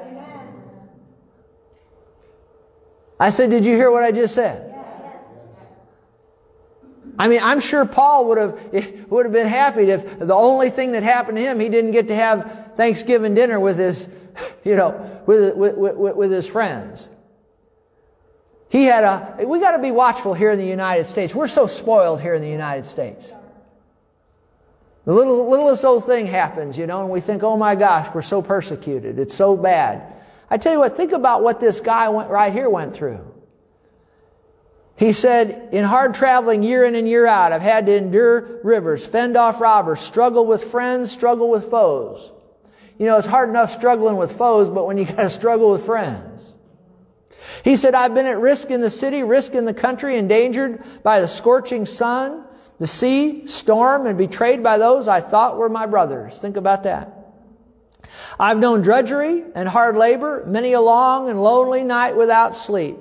[3.19, 4.68] I said, did you hear what I just said?
[7.19, 10.93] I mean, I'm sure Paul would have, would have been happy if the only thing
[10.93, 14.07] that happened to him, he didn't get to have Thanksgiving dinner with his,
[14.63, 17.09] you know, with, with, with, with his friends.
[18.69, 21.35] He had a, we got to be watchful here in the United States.
[21.35, 23.33] We're so spoiled here in the United States.
[25.05, 28.21] The little, littlest old thing happens, you know, and we think, oh my gosh, we're
[28.21, 29.17] so persecuted.
[29.17, 30.13] It's so bad.
[30.51, 33.25] I tell you what, think about what this guy went, right here went through.
[34.99, 39.07] He said, in hard traveling year in and year out, I've had to endure rivers,
[39.07, 42.29] fend off robbers, struggle with friends, struggle with foes.
[42.97, 46.53] You know, it's hard enough struggling with foes, but when you gotta struggle with friends.
[47.63, 51.21] He said, I've been at risk in the city, risk in the country, endangered by
[51.21, 52.43] the scorching sun,
[52.77, 56.37] the sea, storm, and betrayed by those I thought were my brothers.
[56.39, 57.15] Think about that.
[58.37, 62.97] I've known drudgery and hard labor, many a long and lonely night without sleep.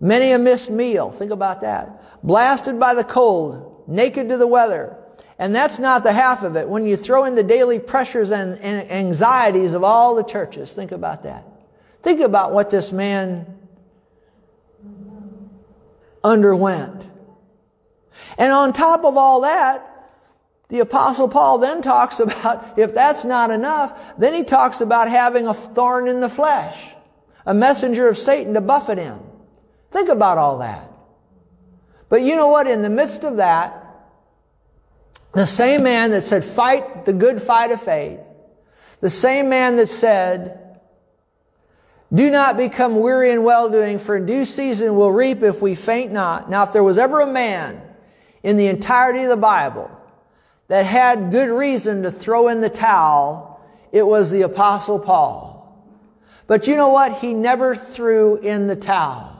[0.00, 1.10] Many a missed meal.
[1.10, 2.22] Think about that.
[2.24, 4.96] Blasted by the cold, naked to the weather.
[5.38, 6.68] And that's not the half of it.
[6.68, 10.92] When you throw in the daily pressures and, and anxieties of all the churches, think
[10.92, 11.44] about that.
[12.02, 13.58] Think about what this man
[16.24, 17.06] underwent.
[18.38, 19.86] And on top of all that,
[20.68, 25.46] the apostle Paul then talks about, if that's not enough, then he talks about having
[25.46, 26.94] a thorn in the flesh,
[27.44, 29.20] a messenger of Satan to buffet him.
[29.90, 30.90] Think about all that.
[32.08, 32.66] But you know what?
[32.66, 33.86] In the midst of that,
[35.32, 38.20] the same man that said, fight the good fight of faith,
[39.00, 40.60] the same man that said,
[42.12, 45.76] do not become weary in well doing, for in due season we'll reap if we
[45.76, 46.50] faint not.
[46.50, 47.80] Now, if there was ever a man
[48.42, 49.90] in the entirety of the Bible
[50.66, 55.56] that had good reason to throw in the towel, it was the apostle Paul.
[56.48, 57.18] But you know what?
[57.18, 59.39] He never threw in the towel.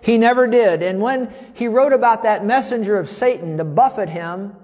[0.00, 0.82] He never did.
[0.82, 4.54] And when he wrote about that messenger of Satan to buffet him,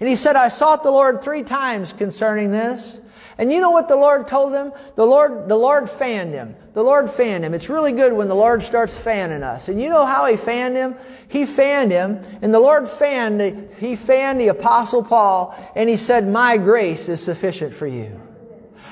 [0.00, 3.00] and he said, I sought the Lord three times concerning this,
[3.36, 4.72] And you know what the Lord told him?
[4.94, 6.54] The Lord, the Lord fanned him.
[6.72, 7.52] The Lord fanned him.
[7.52, 9.68] It's really good when the Lord starts fanning us.
[9.68, 10.94] And you know how he fanned him?
[11.28, 16.28] He fanned him, and the Lord fanned, he fanned the apostle Paul, and he said,
[16.28, 18.20] my grace is sufficient for you.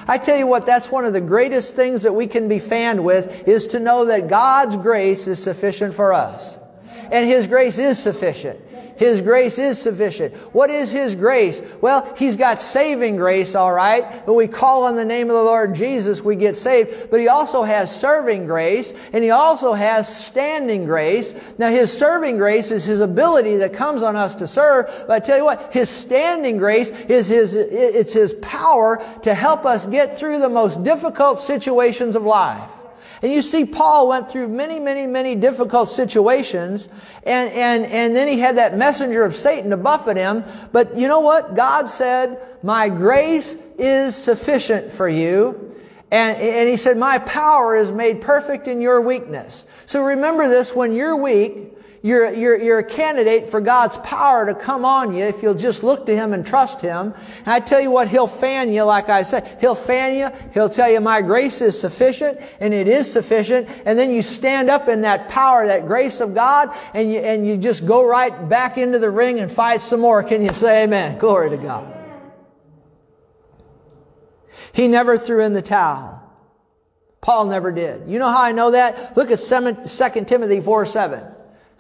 [0.07, 3.05] I tell you what, that's one of the greatest things that we can be fanned
[3.05, 6.59] with, is to know that God's grace is sufficient for us.
[7.11, 8.59] And His grace is sufficient.
[8.97, 10.35] His grace is sufficient.
[10.55, 11.63] What is His grace?
[11.81, 14.27] Well, He's got saving grace, all right.
[14.27, 17.11] When we call on the name of the Lord Jesus, we get saved.
[17.11, 21.35] But He also has serving grace, and He also has standing grace.
[21.59, 24.87] Now, His serving grace is His ability that comes on us to serve.
[25.07, 29.65] But I tell you what, His standing grace is His, it's His power to help
[29.65, 32.71] us get through the most difficult situations of life.
[33.23, 36.89] And you see, Paul went through many, many, many difficult situations,
[37.23, 40.45] and, and, and then he had that messenger of Satan to buffet him.
[40.73, 41.55] But you know what?
[41.55, 45.73] God said, My grace is sufficient for you.
[46.11, 49.67] And, and he said, My power is made perfect in your weakness.
[49.87, 51.73] So remember this when you're weak,
[52.05, 55.85] you're, you're, you're a candidate for God's power to come on you if you'll just
[55.85, 57.15] look to Him and trust Him.
[57.39, 59.59] And I tell you what, He'll fan you, like I said.
[59.61, 60.51] He'll fan you.
[60.53, 63.69] He'll tell you, my grace is sufficient, and it is sufficient.
[63.87, 67.47] And then you stand up in that power, that grace of God, and you, and
[67.47, 70.25] you just go right back into the ring and fight some more.
[70.25, 71.19] Can you say amen?
[71.19, 71.99] Glory to God.
[74.73, 76.19] He never threw in the towel.
[77.21, 78.09] Paul never did.
[78.09, 79.17] You know how I know that?
[79.17, 81.23] Look at 2 Timothy 4 7.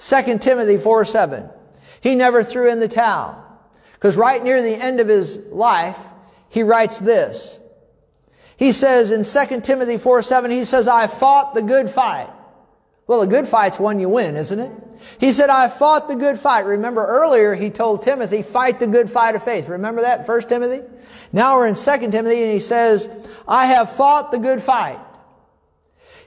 [0.03, 1.49] 2 Timothy 4 7.
[2.01, 3.39] He never threw in the towel.
[3.95, 5.99] Because right near the end of his life,
[6.49, 7.59] he writes this.
[8.57, 12.31] He says in 2 Timothy 4 7, he says, I fought the good fight.
[13.07, 14.73] Well, a good fight's one you win, isn't it?
[15.19, 16.65] He said, I fought the good fight.
[16.65, 19.69] Remember earlier he told Timothy, fight the good fight of faith.
[19.69, 20.83] Remember that, 1 Timothy?
[21.33, 23.09] Now we're in 2 Timothy and he says,
[23.47, 24.99] I have fought the good fight.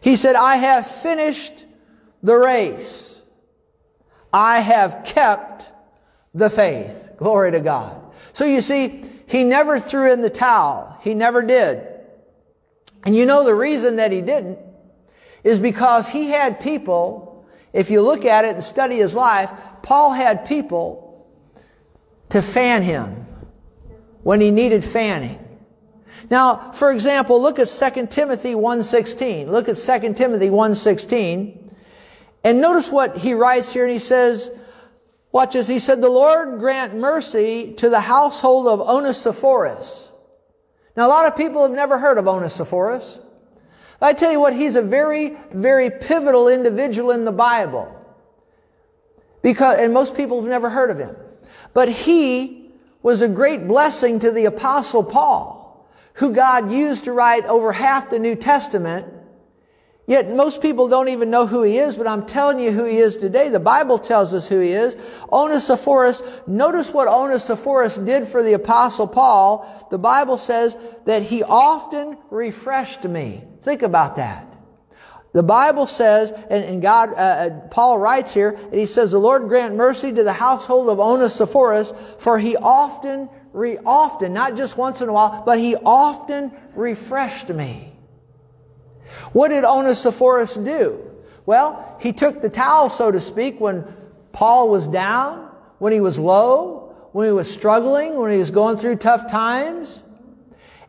[0.01, 1.65] He said, I have finished
[2.21, 3.14] the race.
[4.35, 5.71] I have kept
[6.33, 7.09] the faith.
[7.15, 8.01] Glory to God.
[8.33, 10.99] So you see, he never threw in the towel.
[11.03, 11.87] He never did.
[13.05, 14.59] And you know the reason that he didn't
[15.45, 19.49] is because he had people, if you look at it and study his life,
[19.83, 21.25] Paul had people
[22.31, 23.25] to fan him
[24.23, 25.39] when he needed fanning.
[26.29, 29.47] Now, for example, look at 2 Timothy 1.16.
[29.47, 31.64] Look at 2 Timothy 1.16.
[32.45, 34.51] And notice what he writes here, and he says,
[35.31, 40.09] watch this, he said, the Lord grant mercy to the household of Onesiphorus.
[40.95, 43.19] Now, a lot of people have never heard of Onesiphorus.
[43.99, 47.91] I tell you what, he's a very, very pivotal individual in the Bible.
[49.41, 51.15] Because, and most people have never heard of him.
[51.73, 52.69] But he
[53.01, 58.11] was a great blessing to the apostle Paul, who God used to write over half
[58.11, 59.11] the New Testament
[60.07, 62.97] Yet most people don't even know who he is, but I'm telling you who he
[62.97, 63.49] is today.
[63.49, 64.95] The Bible tells us who he is.
[65.31, 69.87] Onesiphorus, notice what Onesiphorus did for the apostle Paul.
[69.89, 73.43] The Bible says that he often refreshed me.
[73.63, 74.51] Think about that.
[75.33, 79.19] The Bible says, and, and God, uh, uh Paul writes here, and he says, the
[79.19, 84.77] Lord grant mercy to the household of Onesiphorus, for he often, re, often, not just
[84.77, 87.94] once in a while, but he often refreshed me.
[89.35, 90.97] What did Onesiphorus do?
[91.45, 93.83] Well, he took the towel, so to speak, when
[94.31, 98.77] Paul was down, when he was low, when he was struggling, when he was going
[98.77, 100.01] through tough times,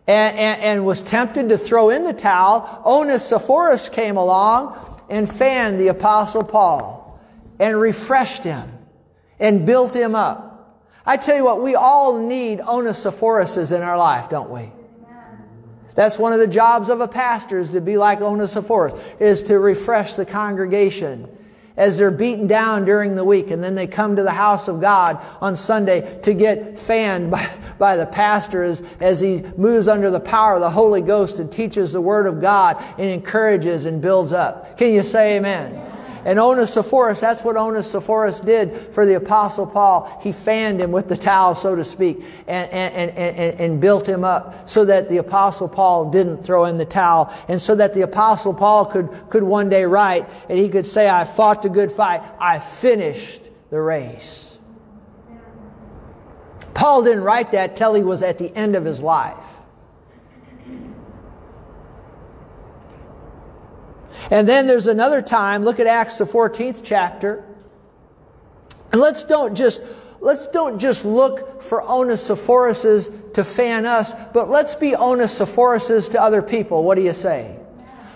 [0.07, 2.83] and, and, and was tempted to throw in the towel.
[2.87, 4.79] Onesiphorus came along
[5.11, 7.21] and fanned the apostle Paul
[7.59, 8.71] and refreshed him
[9.41, 10.87] and built him up.
[11.05, 14.71] I tell you what, we all need Onesiphoruses in our life, don't we?
[15.97, 19.59] That's one of the jobs of a pastor is to be like Onesiphorus, is to
[19.59, 21.29] refresh the congregation
[21.77, 24.81] as they're beaten down during the week and then they come to the house of
[24.81, 30.11] God on Sunday to get fanned by, by the pastor as, as he moves under
[30.11, 34.01] the power of the Holy Ghost and teaches the Word of God and encourages and
[34.01, 34.79] builds up.
[34.79, 35.96] Can you say amen?
[36.27, 40.19] And Onesiphorus, that's what Onesiphorus did for the Apostle Paul.
[40.21, 42.17] He fanned him with the towel, so to speak,
[42.49, 46.79] and, and, and, and, built him up so that the Apostle Paul didn't throw in
[46.79, 47.33] the towel.
[47.47, 51.09] And so that the Apostle Paul could, could one day write and he could say,
[51.09, 52.23] I fought the good fight.
[52.41, 54.59] I finished the race.
[56.75, 59.56] Paul didn't write that till he was at the end of his life.
[64.31, 67.45] And then there's another time, look at Acts the 14th chapter.
[68.93, 69.83] And let's don't just
[70.21, 76.43] let's don't just look for Onesiphorus to fan us, but let's be Onesiphorus to other
[76.43, 76.83] people.
[76.83, 77.57] What do you say?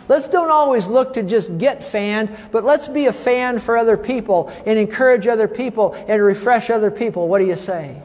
[0.08, 3.96] Let's don't always look to just get fanned, but let's be a fan for other
[3.96, 7.28] people and encourage other people and refresh other people.
[7.28, 8.02] What do you say?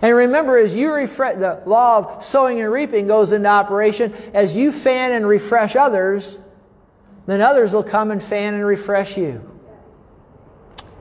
[0.00, 4.14] And remember, as you refresh, the law of sowing and reaping goes into operation.
[4.32, 6.38] As you fan and refresh others,
[7.26, 9.50] then others will come and fan and refresh you.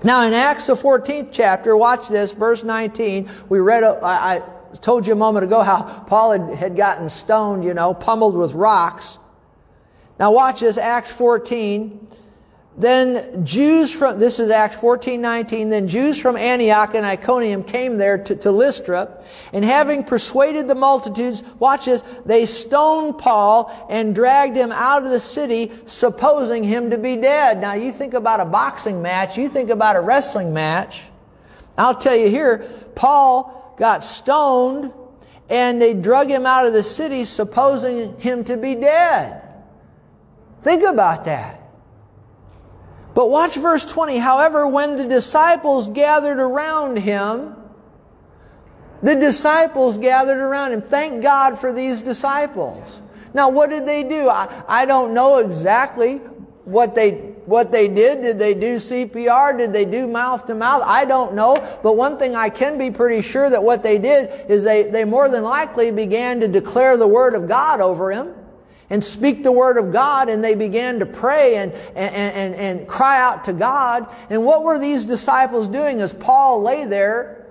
[0.03, 3.29] Now in Acts, the 14th chapter, watch this, verse 19.
[3.47, 7.07] We read, uh, I, I told you a moment ago how Paul had, had gotten
[7.09, 9.17] stoned, you know, pummeled with rocks.
[10.19, 12.07] Now watch this, Acts 14.
[12.75, 17.97] Then Jews from, this is Acts 14, 19, then Jews from Antioch and Iconium came
[17.97, 24.15] there to, to Lystra, and having persuaded the multitudes, watch this, they stoned Paul and
[24.15, 27.61] dragged him out of the city, supposing him to be dead.
[27.61, 31.03] Now you think about a boxing match, you think about a wrestling match.
[31.77, 32.65] I'll tell you here,
[32.95, 34.91] Paul got stoned,
[35.47, 39.43] and they drug him out of the city, supposing him to be dead.
[40.61, 41.62] Think about that.
[43.13, 44.17] But watch verse 20.
[44.17, 47.55] However, when the disciples gathered around him,
[49.01, 50.81] the disciples gathered around him.
[50.81, 53.01] Thank God for these disciples.
[53.33, 54.29] Now, what did they do?
[54.29, 56.17] I, I don't know exactly
[56.65, 57.11] what they,
[57.45, 58.21] what they did.
[58.21, 59.57] Did they do CPR?
[59.57, 60.83] Did they do mouth to mouth?
[60.85, 61.55] I don't know.
[61.83, 65.03] But one thing I can be pretty sure that what they did is they, they
[65.03, 68.33] more than likely began to declare the word of God over him
[68.89, 72.87] and speak the word of God and they began to pray and, and, and, and
[72.87, 74.07] cry out to God.
[74.29, 77.42] And what were these disciples doing as Paul lay there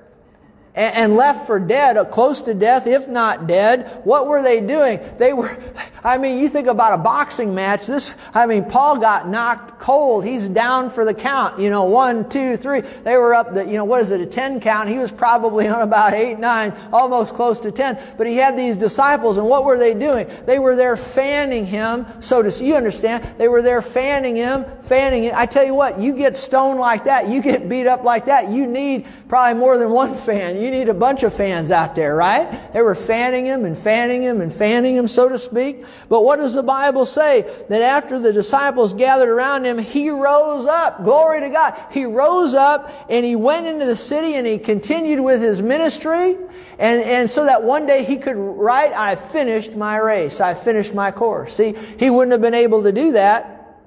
[0.75, 4.01] and left for dead, uh, close to death, if not dead.
[4.05, 5.01] What were they doing?
[5.18, 5.55] They were,
[6.05, 7.87] I mean, you think about a boxing match.
[7.87, 10.25] This, I mean, Paul got knocked cold.
[10.25, 11.61] He's down for the count.
[11.61, 12.81] You know, one, two, three.
[12.81, 14.89] They were up the, you know, what is it, a 10 count.
[14.89, 17.99] He was probably on about eight, nine, almost close to 10.
[18.16, 20.31] But he had these disciples and what were they doing?
[20.47, 25.25] They were there fanning him, so to, you understand, they were there fanning him, fanning
[25.25, 25.35] him.
[25.37, 28.49] I tell you what, you get stoned like that, you get beat up like that,
[28.49, 30.62] you need probably more than one fan.
[30.63, 32.73] You need a bunch of fans out there, right?
[32.73, 35.85] They were fanning him and fanning him and fanning him, so to speak.
[36.09, 37.43] But what does the Bible say?
[37.69, 41.03] That after the disciples gathered around him, he rose up.
[41.03, 41.75] Glory to God.
[41.91, 46.37] He rose up and he went into the city and he continued with his ministry.
[46.79, 50.41] And, and so that one day he could write, I finished my race.
[50.41, 51.55] I finished my course.
[51.57, 53.81] See, he wouldn't have been able to do that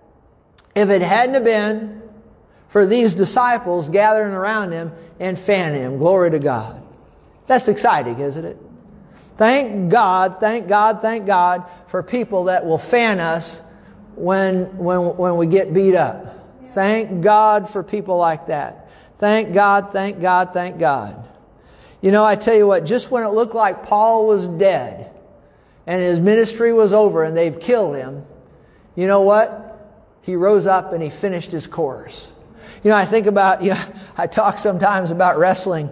[0.75, 2.01] if it hadn't been
[2.75, 5.97] for these disciples gathering around him and fanning him.
[5.97, 6.83] Glory to God.
[7.47, 8.57] That's exciting, isn't it?
[9.37, 13.61] Thank God, thank God, thank God for people that will fan us
[14.15, 16.37] when, when, when we get beat up.
[16.65, 18.91] Thank God for people like that.
[19.19, 21.25] Thank God, thank God, thank God.
[22.01, 25.11] You know, I tell you what, just when it looked like Paul was dead
[25.87, 28.25] and his ministry was over and they've killed him,
[28.95, 29.61] you know what?
[30.23, 32.33] He rose up and he finished his course.
[32.85, 33.83] You know, I think about, you know,
[34.17, 35.89] I talk sometimes about wrestling,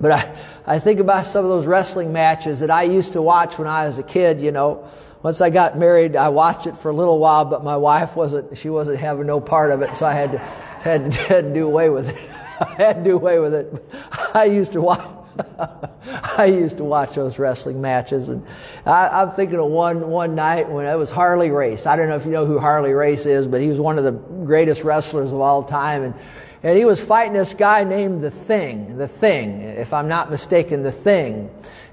[0.00, 3.58] but I, I think about some of those wrestling matches that I used to watch
[3.58, 4.88] when I was a kid, you know.
[5.24, 8.56] Once I got married, I watched it for a little while, but my wife wasn't,
[8.56, 11.66] she wasn't having no part of it, so I had to, had, had to do
[11.66, 12.30] away with it.
[12.60, 13.84] I had to do away with it.
[14.34, 15.04] I used to watch,
[16.36, 18.44] I used to watch those wrestling matches, and
[18.84, 21.86] I, am thinking of one one night when it was Harley Race.
[21.86, 24.04] I don't know if you know who Harley Race is, but he was one of
[24.04, 26.14] the greatest wrestlers of all time, and
[26.62, 30.82] and he was fighting this guy named the Thing, the Thing, if I'm not mistaken,
[30.82, 31.50] the Thing.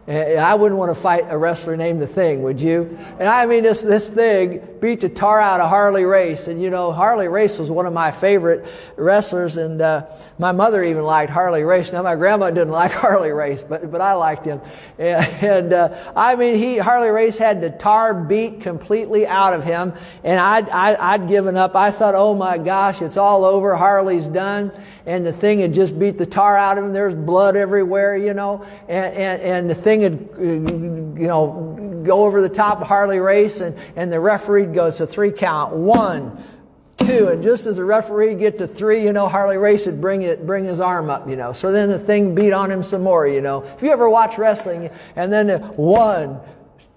[0.09, 2.97] I wouldn't want to fight a wrestler named The Thing, would you?
[3.19, 6.47] And I mean, this, this thing beat the tar out of Harley Race.
[6.47, 9.57] And you know, Harley Race was one of my favorite wrestlers.
[9.57, 10.07] And, uh,
[10.39, 11.93] my mother even liked Harley Race.
[11.93, 14.61] Now, my grandma didn't like Harley Race, but, but I liked him.
[14.97, 19.63] And, and uh, I mean, he, Harley Race had the tar beat completely out of
[19.63, 19.93] him.
[20.23, 21.75] And I'd, I, would i would given up.
[21.75, 23.75] I thought, oh my gosh, it's all over.
[23.75, 24.71] Harley's done.
[25.09, 26.93] And the thing had just beat the tar out of him.
[26.93, 28.63] There's blood everywhere, you know.
[28.87, 33.59] And, and, and the thing had, you know, go over the top of Harley Race
[33.59, 35.73] and, and the referee goes to three count.
[35.73, 36.37] One,
[36.97, 40.21] two, and just as the referee get to three, you know, Harley Race would bring
[40.21, 41.53] it, bring his arm up, you know.
[41.53, 43.63] So then the thing beat on him some more, you know.
[43.63, 46.39] If you ever watch wrestling, and then the one,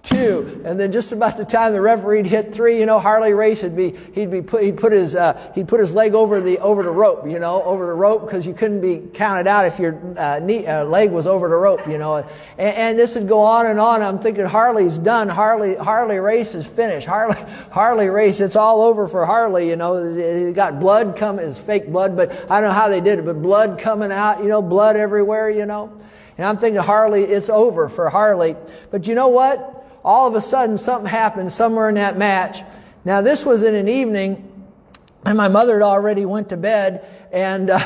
[0.03, 3.63] two, and then just about the time the referee hit three, you know, Harley Race
[3.63, 6.59] would be he'd be put he'd put his uh, he'd put his leg over the
[6.59, 9.79] over the rope, you know, over the rope because you couldn't be counted out if
[9.79, 13.29] your uh, knee uh, leg was over the rope, you know, and, and this would
[13.29, 14.01] go on and on.
[14.01, 17.41] I'm thinking Harley's done, Harley Harley Race is finished, Harley
[17.71, 20.03] Harley Race, it's all over for Harley, you know.
[20.13, 23.25] He got blood coming, it's fake blood, but I don't know how they did it,
[23.25, 25.97] but blood coming out, you know, blood everywhere, you know.
[26.37, 28.55] And I'm thinking Harley, it's over for Harley.
[28.91, 29.82] But you know what?
[30.03, 32.61] All of a sudden something happened somewhere in that match.
[33.05, 34.49] Now this was in an evening
[35.25, 37.79] and my mother had already went to bed and uh,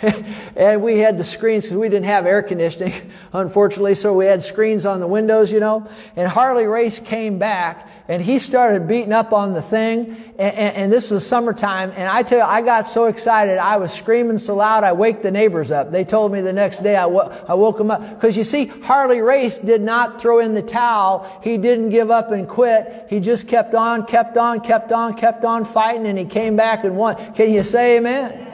[0.56, 4.40] and we had the screens because we didn't have air conditioning unfortunately so we had
[4.40, 5.86] screens on the windows you know.
[6.14, 10.76] And harley race came back and he started beating up on the thing and, and,
[10.76, 14.38] and this was summertime and i tell you i got so excited i was screaming
[14.38, 15.90] so loud i waked the neighbors up.
[15.90, 18.08] They told me the next day i, I woke them up.
[18.08, 21.28] Because you see harley race did not throw in the towel.
[21.42, 23.06] He didn't give up and quit.
[23.10, 26.84] He just kept on kept on kept on kept on fighting and he came back
[26.84, 27.16] and won.
[27.34, 28.45] Can you say amen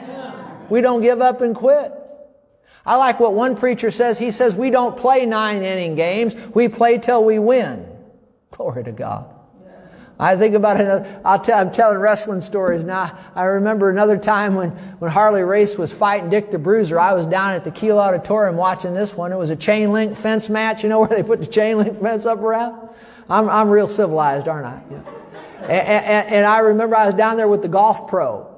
[0.73, 1.93] we don't give up and quit.
[2.83, 4.17] I like what one preacher says.
[4.17, 6.35] He says, we don't play nine inning games.
[6.55, 7.85] We play till we win.
[8.49, 9.31] Glory to God.
[10.17, 11.21] I think about it.
[11.23, 13.15] I'll tell, I'm telling wrestling stories now.
[13.35, 16.99] I remember another time when, when Harley Race was fighting Dick the Bruiser.
[16.99, 19.31] I was down at the Kiel Auditorium watching this one.
[19.31, 20.81] It was a chain link fence match.
[20.81, 22.89] You know where they put the chain link fence up around?
[23.29, 24.81] I'm, I'm real civilized, aren't I?
[24.89, 25.01] Yeah.
[25.65, 28.52] And, and, and I remember I was down there with the golf pro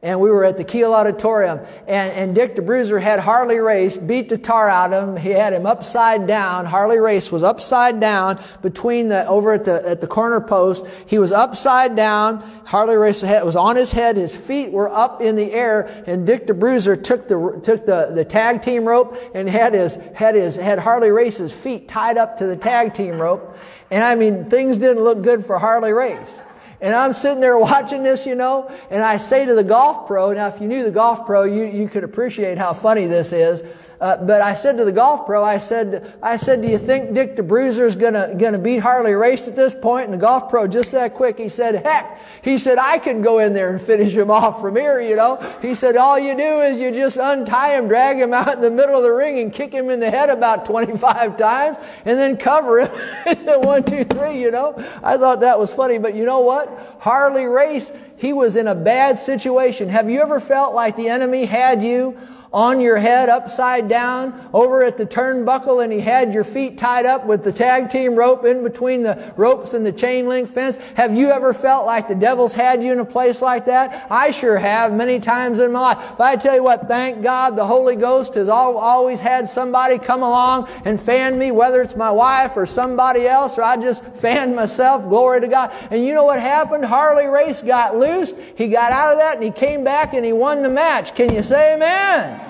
[0.00, 3.96] and we were at the Kiel Auditorium, and, and Dick the Bruiser had Harley Race
[3.96, 5.16] beat the tar out of him.
[5.16, 6.66] He had him upside down.
[6.66, 10.86] Harley Race was upside down between the over at the at the corner post.
[11.08, 12.40] He was upside down.
[12.64, 14.16] Harley Race was on his head.
[14.16, 18.12] His feet were up in the air, and Dick the Bruiser took the took the,
[18.14, 22.36] the tag team rope and had his had his had Harley Race's feet tied up
[22.36, 23.56] to the tag team rope.
[23.90, 26.40] And I mean, things didn't look good for Harley Race.
[26.80, 30.32] And I'm sitting there watching this, you know, and I say to the golf pro,
[30.32, 33.62] now if you knew the golf pro, you, you could appreciate how funny this is.
[34.00, 37.14] Uh, but I said to the golf pro, I said, I said, do you think
[37.14, 40.04] Dick the is gonna, gonna beat Harley Race at this point?
[40.04, 43.40] And the golf pro, just that quick, he said, heck, he said, I could go
[43.40, 45.36] in there and finish him off from here, you know.
[45.60, 48.70] He said, all you do is you just untie him, drag him out in the
[48.70, 52.36] middle of the ring and kick him in the head about 25 times and then
[52.36, 52.88] cover him.
[53.62, 54.74] One, two, three, you know.
[55.02, 56.96] I thought that was funny, but you know what?
[57.00, 59.88] Harley Race, he was in a bad situation.
[59.88, 62.16] Have you ever felt like the enemy had you
[62.52, 67.06] on your head upside down over at the turnbuckle and he had your feet tied
[67.06, 70.76] up with the tag team rope in between the ropes and the chain link fence.
[70.94, 74.06] Have you ever felt like the devil's had you in a place like that?
[74.10, 76.14] I sure have many times in my life.
[76.16, 80.22] But I tell you what, thank God the Holy Ghost has always had somebody come
[80.22, 84.54] along and fan me, whether it's my wife or somebody else or I just fan
[84.54, 85.08] myself.
[85.08, 85.72] Glory to God.
[85.90, 86.84] And you know what happened?
[86.84, 88.32] Harley Race got loose.
[88.56, 91.14] He got out of that and he came back and he won the match.
[91.14, 92.47] Can you say amen?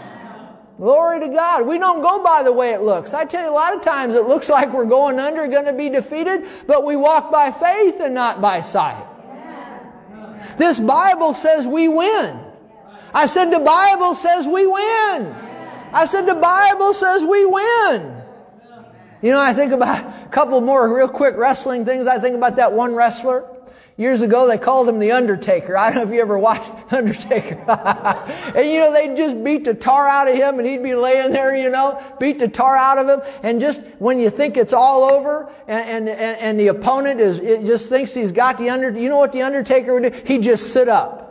[0.78, 1.66] Glory to God.
[1.66, 3.12] We don't go by the way it looks.
[3.12, 5.72] I tell you, a lot of times it looks like we're going under, going to
[5.72, 9.04] be defeated, but we walk by faith and not by sight.
[10.56, 12.38] This Bible says we win.
[13.12, 15.34] I said the Bible says we win.
[15.92, 18.22] I said the Bible says we win.
[19.20, 22.06] You know, I think about a couple more real quick wrestling things.
[22.06, 23.48] I think about that one wrestler.
[23.98, 25.76] Years ago, they called him the Undertaker.
[25.76, 27.56] I don't know if you ever watched Undertaker.
[28.54, 31.32] and you know, they'd just beat the tar out of him and he'd be laying
[31.32, 33.20] there, you know, beat the tar out of him.
[33.42, 37.66] And just when you think it's all over and, and, and the opponent is, it
[37.66, 40.20] just thinks he's got the under, you know what the Undertaker would do?
[40.24, 41.27] He'd just sit up.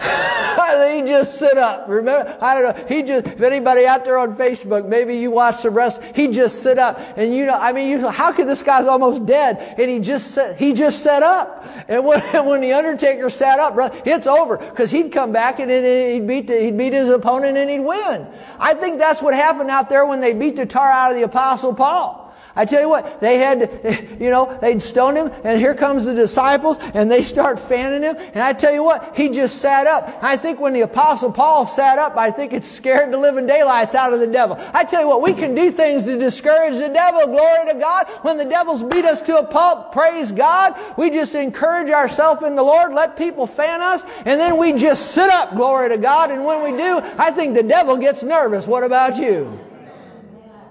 [0.94, 1.88] he just sit up.
[1.88, 2.86] Remember, I don't know.
[2.86, 6.62] He just, if anybody out there on Facebook, maybe you watch the rest, he just
[6.62, 6.98] sit up.
[7.16, 9.74] And you know, I mean, you, how could this guy's almost dead?
[9.78, 11.66] And he just sat, he just sat up.
[11.88, 13.74] And when, when the Undertaker sat up,
[14.06, 14.56] it's over.
[14.56, 18.26] Cause he'd come back and he'd beat, the, he'd beat his opponent and he'd win.
[18.58, 21.24] I think that's what happened out there when they beat the tar out of the
[21.24, 22.19] Apostle Paul.
[22.56, 26.14] I tell you what, they had, you know, they'd stone him, and here comes the
[26.14, 30.18] disciples, and they start fanning him, and I tell you what, he just sat up.
[30.22, 33.94] I think when the apostle Paul sat up, I think it scared the living daylights
[33.94, 34.56] out of the devil.
[34.74, 38.06] I tell you what, we can do things to discourage the devil, glory to God.
[38.22, 42.54] When the devils beat us to a pulp, praise God, we just encourage ourselves in
[42.54, 46.30] the Lord, let people fan us, and then we just sit up, glory to God,
[46.30, 48.66] and when we do, I think the devil gets nervous.
[48.66, 49.58] What about you?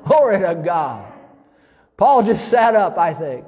[0.06, 1.09] Glory to God.
[2.00, 3.43] Paul just sat up, I think.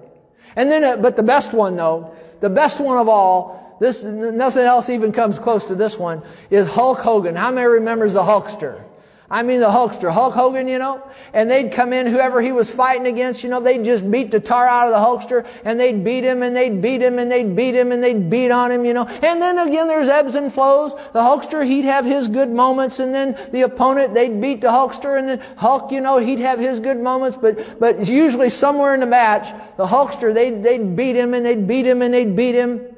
[0.57, 4.63] And then, uh, but the best one though, the best one of all, this, nothing
[4.63, 7.37] else even comes close to this one, is Hulk Hogan.
[7.37, 8.83] How many remembers the Hulkster?
[9.31, 11.01] I mean the Hulkster, Hulk Hogan, you know,
[11.31, 14.41] and they'd come in, whoever he was fighting against, you know, they'd just beat the
[14.41, 17.55] tar out of the Hulkster and they'd beat him and they'd beat him and they'd
[17.55, 19.05] beat him and they'd beat on him, you know.
[19.07, 20.95] And then again, there's ebbs and flows.
[21.13, 25.17] The Hulkster, he'd have his good moments and then the opponent, they'd beat the Hulkster
[25.17, 28.99] and then Hulk, you know, he'd have his good moments, but, but usually somewhere in
[28.99, 32.53] the match, the Hulkster, they'd, they'd beat him and they'd beat him and they'd beat
[32.53, 32.90] him.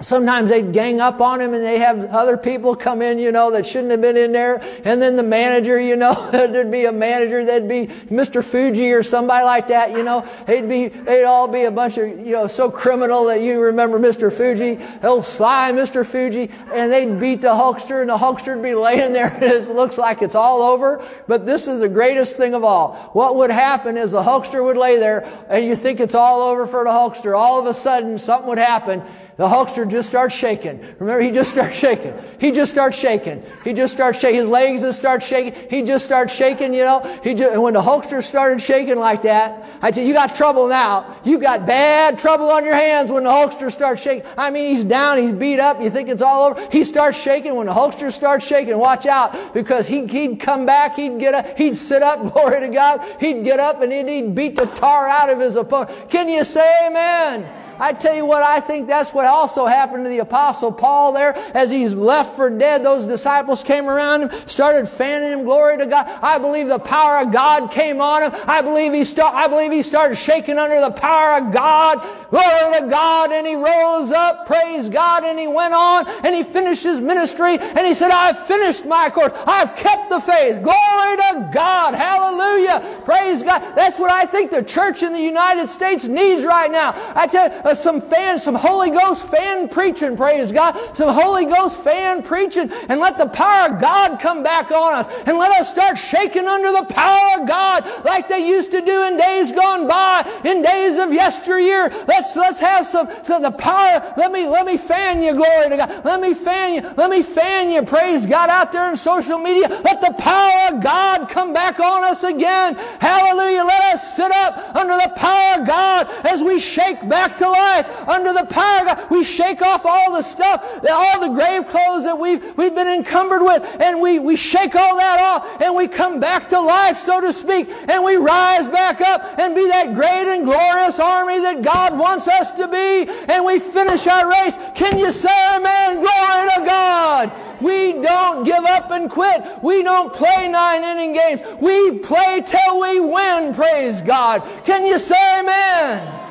[0.00, 3.52] Sometimes they'd gang up on him and they have other people come in, you know,
[3.52, 4.60] that shouldn't have been in there.
[4.84, 8.44] And then the manager, you know, there'd be a manager, that'd be Mr.
[8.44, 10.26] Fuji or somebody like that, you know.
[10.46, 14.00] They'd be, they'd all be a bunch of, you know, so criminal that you remember
[14.00, 14.32] Mr.
[14.32, 16.04] Fuji, old sly Mr.
[16.04, 19.96] Fuji, and they'd beat the Hulkster and the Hulkster'd be laying there and it looks
[19.96, 21.06] like it's all over.
[21.28, 22.94] But this is the greatest thing of all.
[23.12, 26.66] What would happen is the Hulkster would lay there and you think it's all over
[26.66, 27.38] for the Hulkster.
[27.38, 29.04] All of a sudden something would happen
[29.36, 30.78] the Hulkster just starts shaking.
[31.00, 32.14] Remember, he just starts shaking.
[32.38, 33.42] He just starts shaking.
[33.64, 34.38] He just starts shaking.
[34.38, 35.68] His legs just start shaking.
[35.68, 37.00] He just starts shaking, you know.
[37.24, 40.36] He just, and when the Hulkster started shaking like that, I tell you, you got
[40.36, 41.16] trouble now.
[41.24, 44.24] You got bad trouble on your hands when the Hulkster starts shaking.
[44.38, 46.68] I mean, he's down, he's beat up, you think it's all over.
[46.70, 47.56] He starts shaking.
[47.56, 51.58] When the Hulkster starts shaking, watch out, because he, he'd come back, he'd get up,
[51.58, 55.08] he'd sit up, glory to God, he'd get up and he'd, he'd beat the tar
[55.08, 56.08] out of his opponent.
[56.08, 57.63] Can you say amen?
[57.78, 61.36] I tell you what, I think that's what also happened to the apostle Paul there
[61.54, 62.84] as he's left for dead.
[62.84, 66.06] Those disciples came around him, started fanning him, glory to God.
[66.22, 68.32] I believe the power of God came on him.
[68.46, 72.00] I believe he I believe he started shaking under the power of God.
[72.30, 73.32] Glory to God.
[73.32, 77.58] And he rose up, praise God, and he went on and he finished his ministry
[77.58, 79.32] and he said, I've finished my course.
[79.46, 80.62] I've kept the faith.
[80.62, 81.94] Glory to God.
[81.94, 83.02] Hallelujah.
[83.04, 83.60] Praise God.
[83.74, 86.92] That's what I think the church in the United States needs right now.
[87.14, 90.76] I tell you, uh, some fan, some Holy Ghost fan preaching, praise God.
[90.96, 95.08] Some Holy Ghost fan preaching and let the power of God come back on us
[95.26, 99.04] and let us start shaking under the power of God like they used to do
[99.04, 101.88] in days gone by, in days of yesteryear.
[102.06, 105.76] Let's, let's have some, so the power, let me, let me fan you, glory to
[105.76, 106.04] God.
[106.04, 109.68] Let me fan you, let me fan you, praise God out there in social media.
[109.68, 112.76] Let the power of God come back on us again.
[113.00, 113.64] Hallelujah.
[113.64, 118.08] Let us sit up under the power of God as we shake back to life
[118.08, 119.10] under the power of God.
[119.10, 120.58] We shake off all the stuff,
[120.90, 124.96] all the grave clothes that we've, we've been encumbered with, and we, we shake all
[124.96, 129.00] that off, and we come back to life, so to speak, and we rise back
[129.00, 133.44] up and be that great and glorious army that God wants us to be, and
[133.44, 134.58] we finish our race.
[134.74, 135.96] Can you say amen?
[135.96, 137.32] Glory to God.
[137.60, 139.42] We don't give up and quit.
[139.62, 141.40] We don't play nine inning games.
[141.60, 144.42] We play till we win, praise God.
[144.64, 146.23] Can you say amen?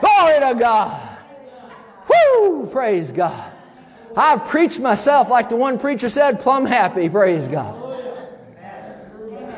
[0.00, 1.18] Glory to God.
[2.08, 2.66] Whoo!
[2.66, 3.52] Praise God.
[4.16, 7.08] I've preached myself, like the one preacher said, plumb happy.
[7.08, 7.76] Praise God.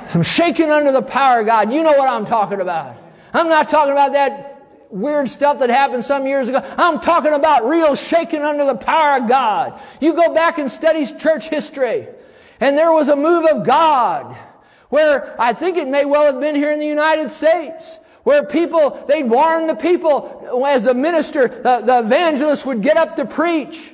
[0.07, 1.73] Some shaking under the power of God.
[1.73, 2.97] You know what I'm talking about.
[3.33, 4.53] I'm not talking about that
[4.91, 6.61] weird stuff that happened some years ago.
[6.77, 9.81] I'm talking about real shaking under the power of God.
[10.01, 12.07] You go back and study church history,
[12.61, 14.37] and there was a move of God
[14.91, 18.91] where I think it may well have been here in the United States where people,
[19.09, 23.93] they'd warn the people as the minister, the, the evangelist would get up to preach.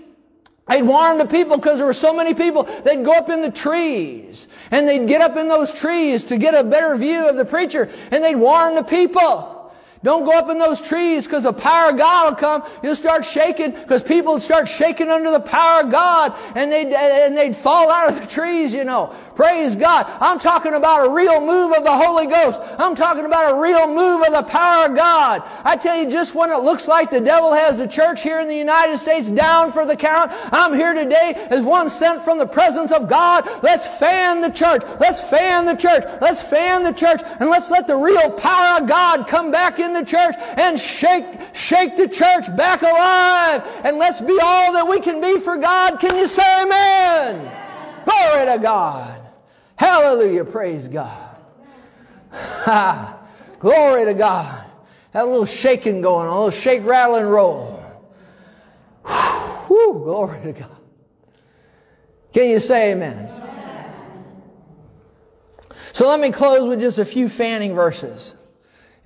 [0.68, 2.64] They'd warn the people because there were so many people.
[2.64, 6.54] They'd go up in the trees and they'd get up in those trees to get
[6.54, 9.57] a better view of the preacher and they'd warn the people.
[10.02, 12.62] Don't go up in those trees because the power of God will come.
[12.82, 16.92] You'll start shaking because people would start shaking under the power of God and they'd,
[16.92, 19.14] and they'd fall out of the trees, you know.
[19.34, 20.06] Praise God.
[20.20, 22.60] I'm talking about a real move of the Holy Ghost.
[22.78, 25.42] I'm talking about a real move of the power of God.
[25.64, 28.48] I tell you, just when it looks like the devil has the church here in
[28.48, 32.46] the United States down for the count, I'm here today as one sent from the
[32.46, 33.48] presence of God.
[33.62, 34.82] Let's fan the church.
[35.00, 36.04] Let's fan the church.
[36.20, 39.87] Let's fan the church and let's let the real power of God come back in
[39.92, 41.24] the church and shake,
[41.54, 46.00] shake the church back alive and let's be all that we can be for God.
[46.00, 47.52] Can you say amen?
[48.04, 49.20] Glory to God.
[49.76, 50.44] Hallelujah.
[50.44, 51.36] Praise God.
[52.32, 53.18] Ha.
[53.58, 54.64] Glory to God.
[55.12, 57.82] Had a little shaking going on, a little shake, rattle, and roll.
[59.66, 60.76] Whew, glory to God.
[62.32, 63.34] Can you say amen?
[65.92, 68.34] So let me close with just a few fanning verses.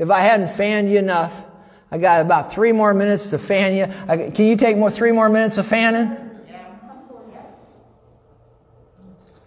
[0.03, 1.45] If I hadn't fanned you enough,
[1.89, 4.33] I got about three more minutes to fan you.
[4.33, 6.19] can you take more three more minutes of fanning?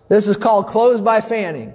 [0.08, 1.74] This is called close by fanning.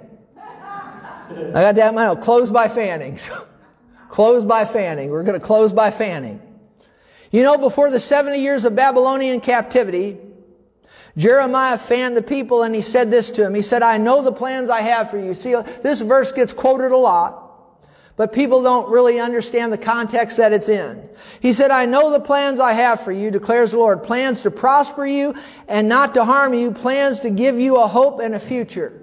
[0.49, 2.21] I got that one.
[2.21, 3.19] Close by fanning.
[4.09, 5.11] close by fanning.
[5.11, 6.41] We're going to close by fanning.
[7.29, 10.17] You know, before the 70 years of Babylonian captivity,
[11.15, 13.53] Jeremiah fanned the people and he said this to him.
[13.53, 15.35] He said, I know the plans I have for you.
[15.35, 15.53] See,
[15.83, 17.50] this verse gets quoted a lot,
[18.21, 21.09] but people don't really understand the context that it's in.
[21.39, 24.03] He said, I know the plans I have for you, declares the Lord.
[24.03, 25.33] Plans to prosper you
[25.67, 26.71] and not to harm you.
[26.71, 29.01] Plans to give you a hope and a future.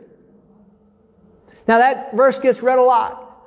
[1.66, 3.44] Now that verse gets read a lot.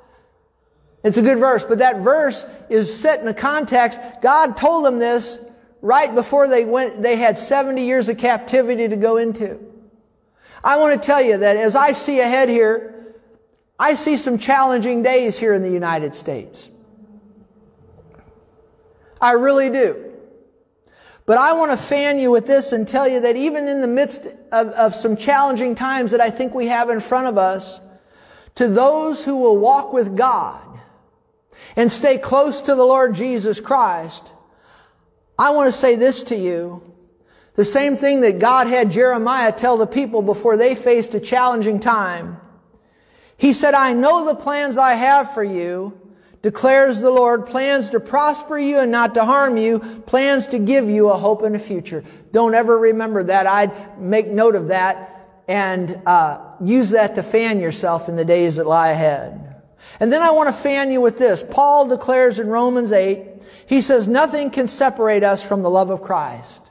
[1.02, 3.98] It's a good verse, but that verse is set in the context.
[4.20, 5.38] God told them this
[5.80, 9.58] right before they went, they had 70 years of captivity to go into.
[10.62, 13.01] I want to tell you that as I see ahead here,
[13.82, 16.70] I see some challenging days here in the United States.
[19.20, 20.12] I really do.
[21.26, 23.88] But I want to fan you with this and tell you that even in the
[23.88, 27.80] midst of, of some challenging times that I think we have in front of us,
[28.54, 30.78] to those who will walk with God
[31.74, 34.32] and stay close to the Lord Jesus Christ,
[35.36, 36.84] I want to say this to you.
[37.54, 41.80] The same thing that God had Jeremiah tell the people before they faced a challenging
[41.80, 42.38] time.
[43.42, 46.00] He said, I know the plans I have for you,
[46.42, 50.88] declares the Lord, plans to prosper you and not to harm you, plans to give
[50.88, 52.04] you a hope and a future.
[52.30, 53.48] Don't ever remember that.
[53.48, 58.54] I'd make note of that and uh, use that to fan yourself in the days
[58.56, 59.60] that lie ahead.
[59.98, 61.42] And then I want to fan you with this.
[61.42, 66.00] Paul declares in Romans 8, he says, nothing can separate us from the love of
[66.00, 66.70] Christ.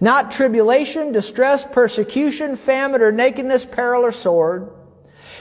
[0.00, 4.72] Not tribulation, distress, persecution, famine, or nakedness, peril, or sword.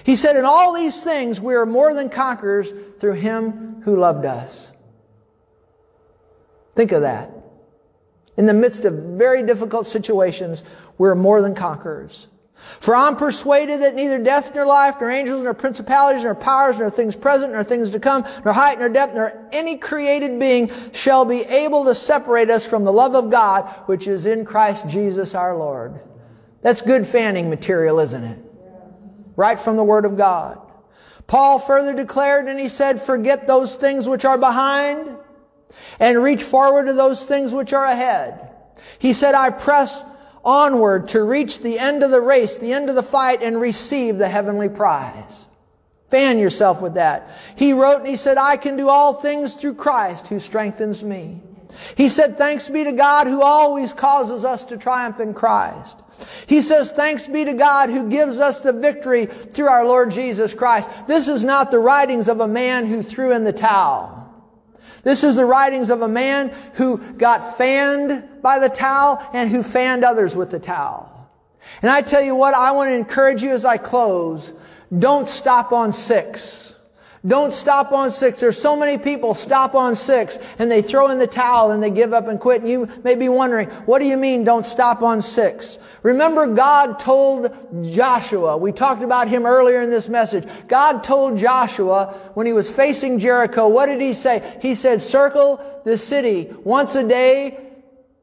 [0.03, 4.25] He said, in all these things we are more than conquerors through him who loved
[4.25, 4.71] us.
[6.75, 7.31] Think of that.
[8.35, 10.63] In the midst of very difficult situations,
[10.97, 12.27] we're more than conquerors.
[12.79, 16.89] For I'm persuaded that neither death nor life, nor angels, nor principalities, nor powers, nor
[16.89, 21.25] things present, nor things to come, nor height, nor depth, nor any created being shall
[21.25, 25.35] be able to separate us from the love of God, which is in Christ Jesus
[25.35, 25.99] our Lord.
[26.61, 28.52] That's good fanning material, isn't it?
[29.35, 30.59] Right from the Word of God.
[31.27, 35.17] Paul further declared and he said, forget those things which are behind
[35.99, 38.51] and reach forward to those things which are ahead.
[38.99, 40.03] He said, I press
[40.43, 44.17] onward to reach the end of the race, the end of the fight, and receive
[44.17, 45.47] the heavenly prize.
[46.09, 47.31] Fan yourself with that.
[47.55, 51.41] He wrote and he said, I can do all things through Christ who strengthens me.
[51.95, 55.99] He said, thanks be to God who always causes us to triumph in Christ.
[56.47, 60.53] He says, thanks be to God who gives us the victory through our Lord Jesus
[60.53, 61.07] Christ.
[61.07, 64.19] This is not the writings of a man who threw in the towel.
[65.03, 69.61] This is the writings of a man who got fanned by the towel and who
[69.61, 71.09] fanned others with the towel.
[71.81, 74.53] And I tell you what, I want to encourage you as I close.
[74.97, 76.72] Don't stop on six.
[77.25, 78.41] Don't stop on six.
[78.41, 81.89] There's so many people stop on six and they throw in the towel and they
[81.89, 82.61] give up and quit.
[82.61, 85.79] And you may be wondering, what do you mean don't stop on six?
[86.01, 87.49] Remember God told
[87.93, 90.45] Joshua, we talked about him earlier in this message.
[90.67, 94.59] God told Joshua when he was facing Jericho, what did he say?
[94.61, 97.57] He said, circle the city once a day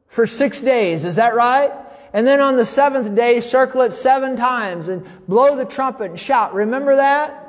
[0.09, 1.07] for six days.
[1.07, 1.73] Is that right?
[2.13, 6.21] And then on the seventh day, circle it seven times and blow the trumpet and
[6.21, 6.53] shout.
[6.53, 7.39] Remember that?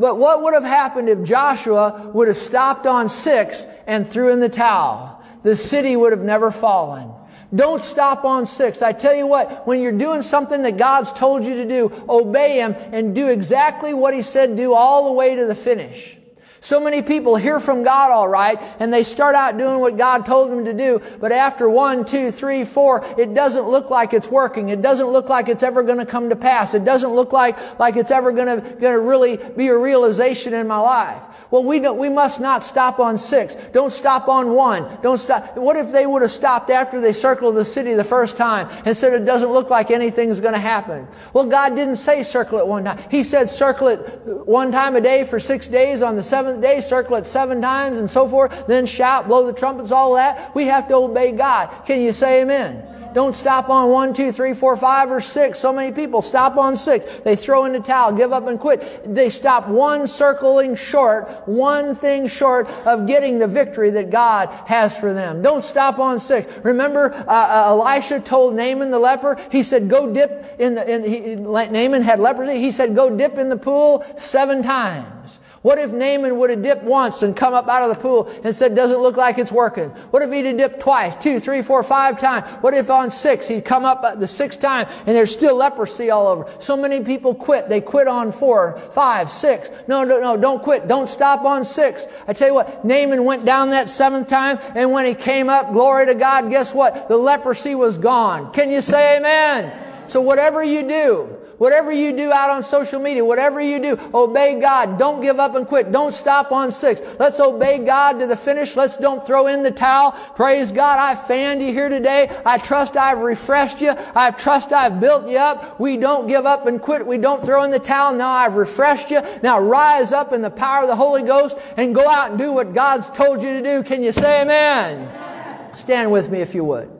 [0.00, 4.40] But what would have happened if Joshua would have stopped on six and threw in
[4.40, 5.22] the towel?
[5.42, 7.12] The city would have never fallen.
[7.54, 8.80] Don't stop on six.
[8.80, 12.60] I tell you what, when you're doing something that God's told you to do, obey
[12.60, 16.16] Him and do exactly what He said do all the way to the finish.
[16.60, 20.26] So many people hear from God all right, and they start out doing what God
[20.26, 24.28] told them to do, but after one, two, three, four, it doesn't look like it's
[24.28, 24.68] working.
[24.68, 26.74] It doesn't look like it's ever going to come to pass.
[26.74, 30.52] It doesn't look like, like it's ever going to, going to really be a realization
[30.52, 31.22] in my life.
[31.50, 33.54] Well, we don't, we must not stop on six.
[33.72, 34.98] Don't stop on one.
[35.02, 35.56] Don't stop.
[35.56, 38.94] What if they would have stopped after they circled the city the first time and
[38.96, 41.08] said it doesn't look like anything's going to happen?
[41.32, 42.98] Well, God didn't say circle it one time.
[43.10, 43.98] He said circle it
[44.46, 47.62] one time a day for six days on the seventh seventh day, circle it seven
[47.62, 50.54] times and so forth, then shout, blow the trumpets, all that.
[50.54, 51.70] We have to obey God.
[51.86, 52.86] Can you say amen?
[53.12, 55.58] Don't stop on one, two, three, four, five, or six.
[55.58, 57.18] So many people stop on six.
[57.18, 59.14] They throw in the towel, give up and quit.
[59.14, 64.96] They stop one circling short, one thing short of getting the victory that God has
[64.96, 65.42] for them.
[65.42, 66.52] Don't stop on six.
[66.64, 71.04] Remember, uh, uh Elisha told Naaman the leper, he said, go dip in the, in,
[71.04, 72.60] he, Naaman had leprosy.
[72.60, 75.39] He said, go dip in the pool seven times.
[75.62, 78.56] What if Naaman would have dipped once and come up out of the pool and
[78.56, 79.90] said, doesn't look like it's working?
[80.10, 82.48] What if he'd have dipped twice, two, three, four, five times?
[82.62, 86.28] What if on six he'd come up the sixth time and there's still leprosy all
[86.28, 86.50] over?
[86.60, 87.68] So many people quit.
[87.68, 89.70] They quit on four, five, six.
[89.86, 90.88] No, no, no, don't quit.
[90.88, 92.06] Don't stop on six.
[92.26, 95.74] I tell you what, Naaman went down that seventh time and when he came up,
[95.74, 97.08] glory to God, guess what?
[97.08, 98.50] The leprosy was gone.
[98.54, 100.08] Can you say amen?
[100.08, 104.58] So whatever you do, Whatever you do out on social media, whatever you do, obey
[104.58, 104.98] God.
[104.98, 105.92] Don't give up and quit.
[105.92, 107.02] Don't stop on six.
[107.18, 108.76] Let's obey God to the finish.
[108.76, 110.12] Let's don't throw in the towel.
[110.12, 110.98] Praise God.
[110.98, 112.34] I fanned you here today.
[112.46, 113.94] I trust I've refreshed you.
[114.14, 115.78] I trust I've built you up.
[115.78, 117.06] We don't give up and quit.
[117.06, 118.14] We don't throw in the towel.
[118.14, 119.20] Now I've refreshed you.
[119.42, 122.54] Now rise up in the power of the Holy Ghost and go out and do
[122.54, 123.82] what God's told you to do.
[123.82, 125.74] Can you say amen?
[125.74, 126.99] Stand with me if you would.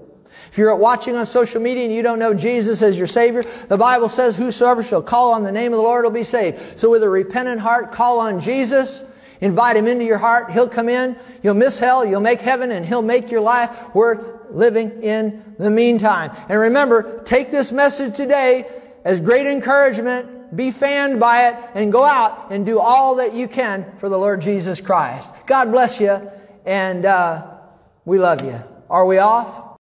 [0.61, 4.11] You're watching on social media and you don't know Jesus as your Savior, the Bible
[4.11, 6.79] says, Whosoever shall call on the name of the Lord will be saved.
[6.79, 9.03] So with a repentant heart, call on Jesus.
[9.41, 10.53] Invite Him into your heart.
[10.53, 11.17] He'll come in.
[11.43, 12.05] You'll miss hell.
[12.05, 16.37] You'll make heaven and He'll make your life worth living in the meantime.
[16.51, 18.71] And remember, take this message today
[19.03, 20.55] as great encouragement.
[20.55, 24.19] Be fanned by it and go out and do all that you can for the
[24.19, 25.33] Lord Jesus Christ.
[25.47, 26.31] God bless you
[26.67, 27.47] and uh,
[28.05, 28.63] we love you.
[28.91, 29.69] Are we off?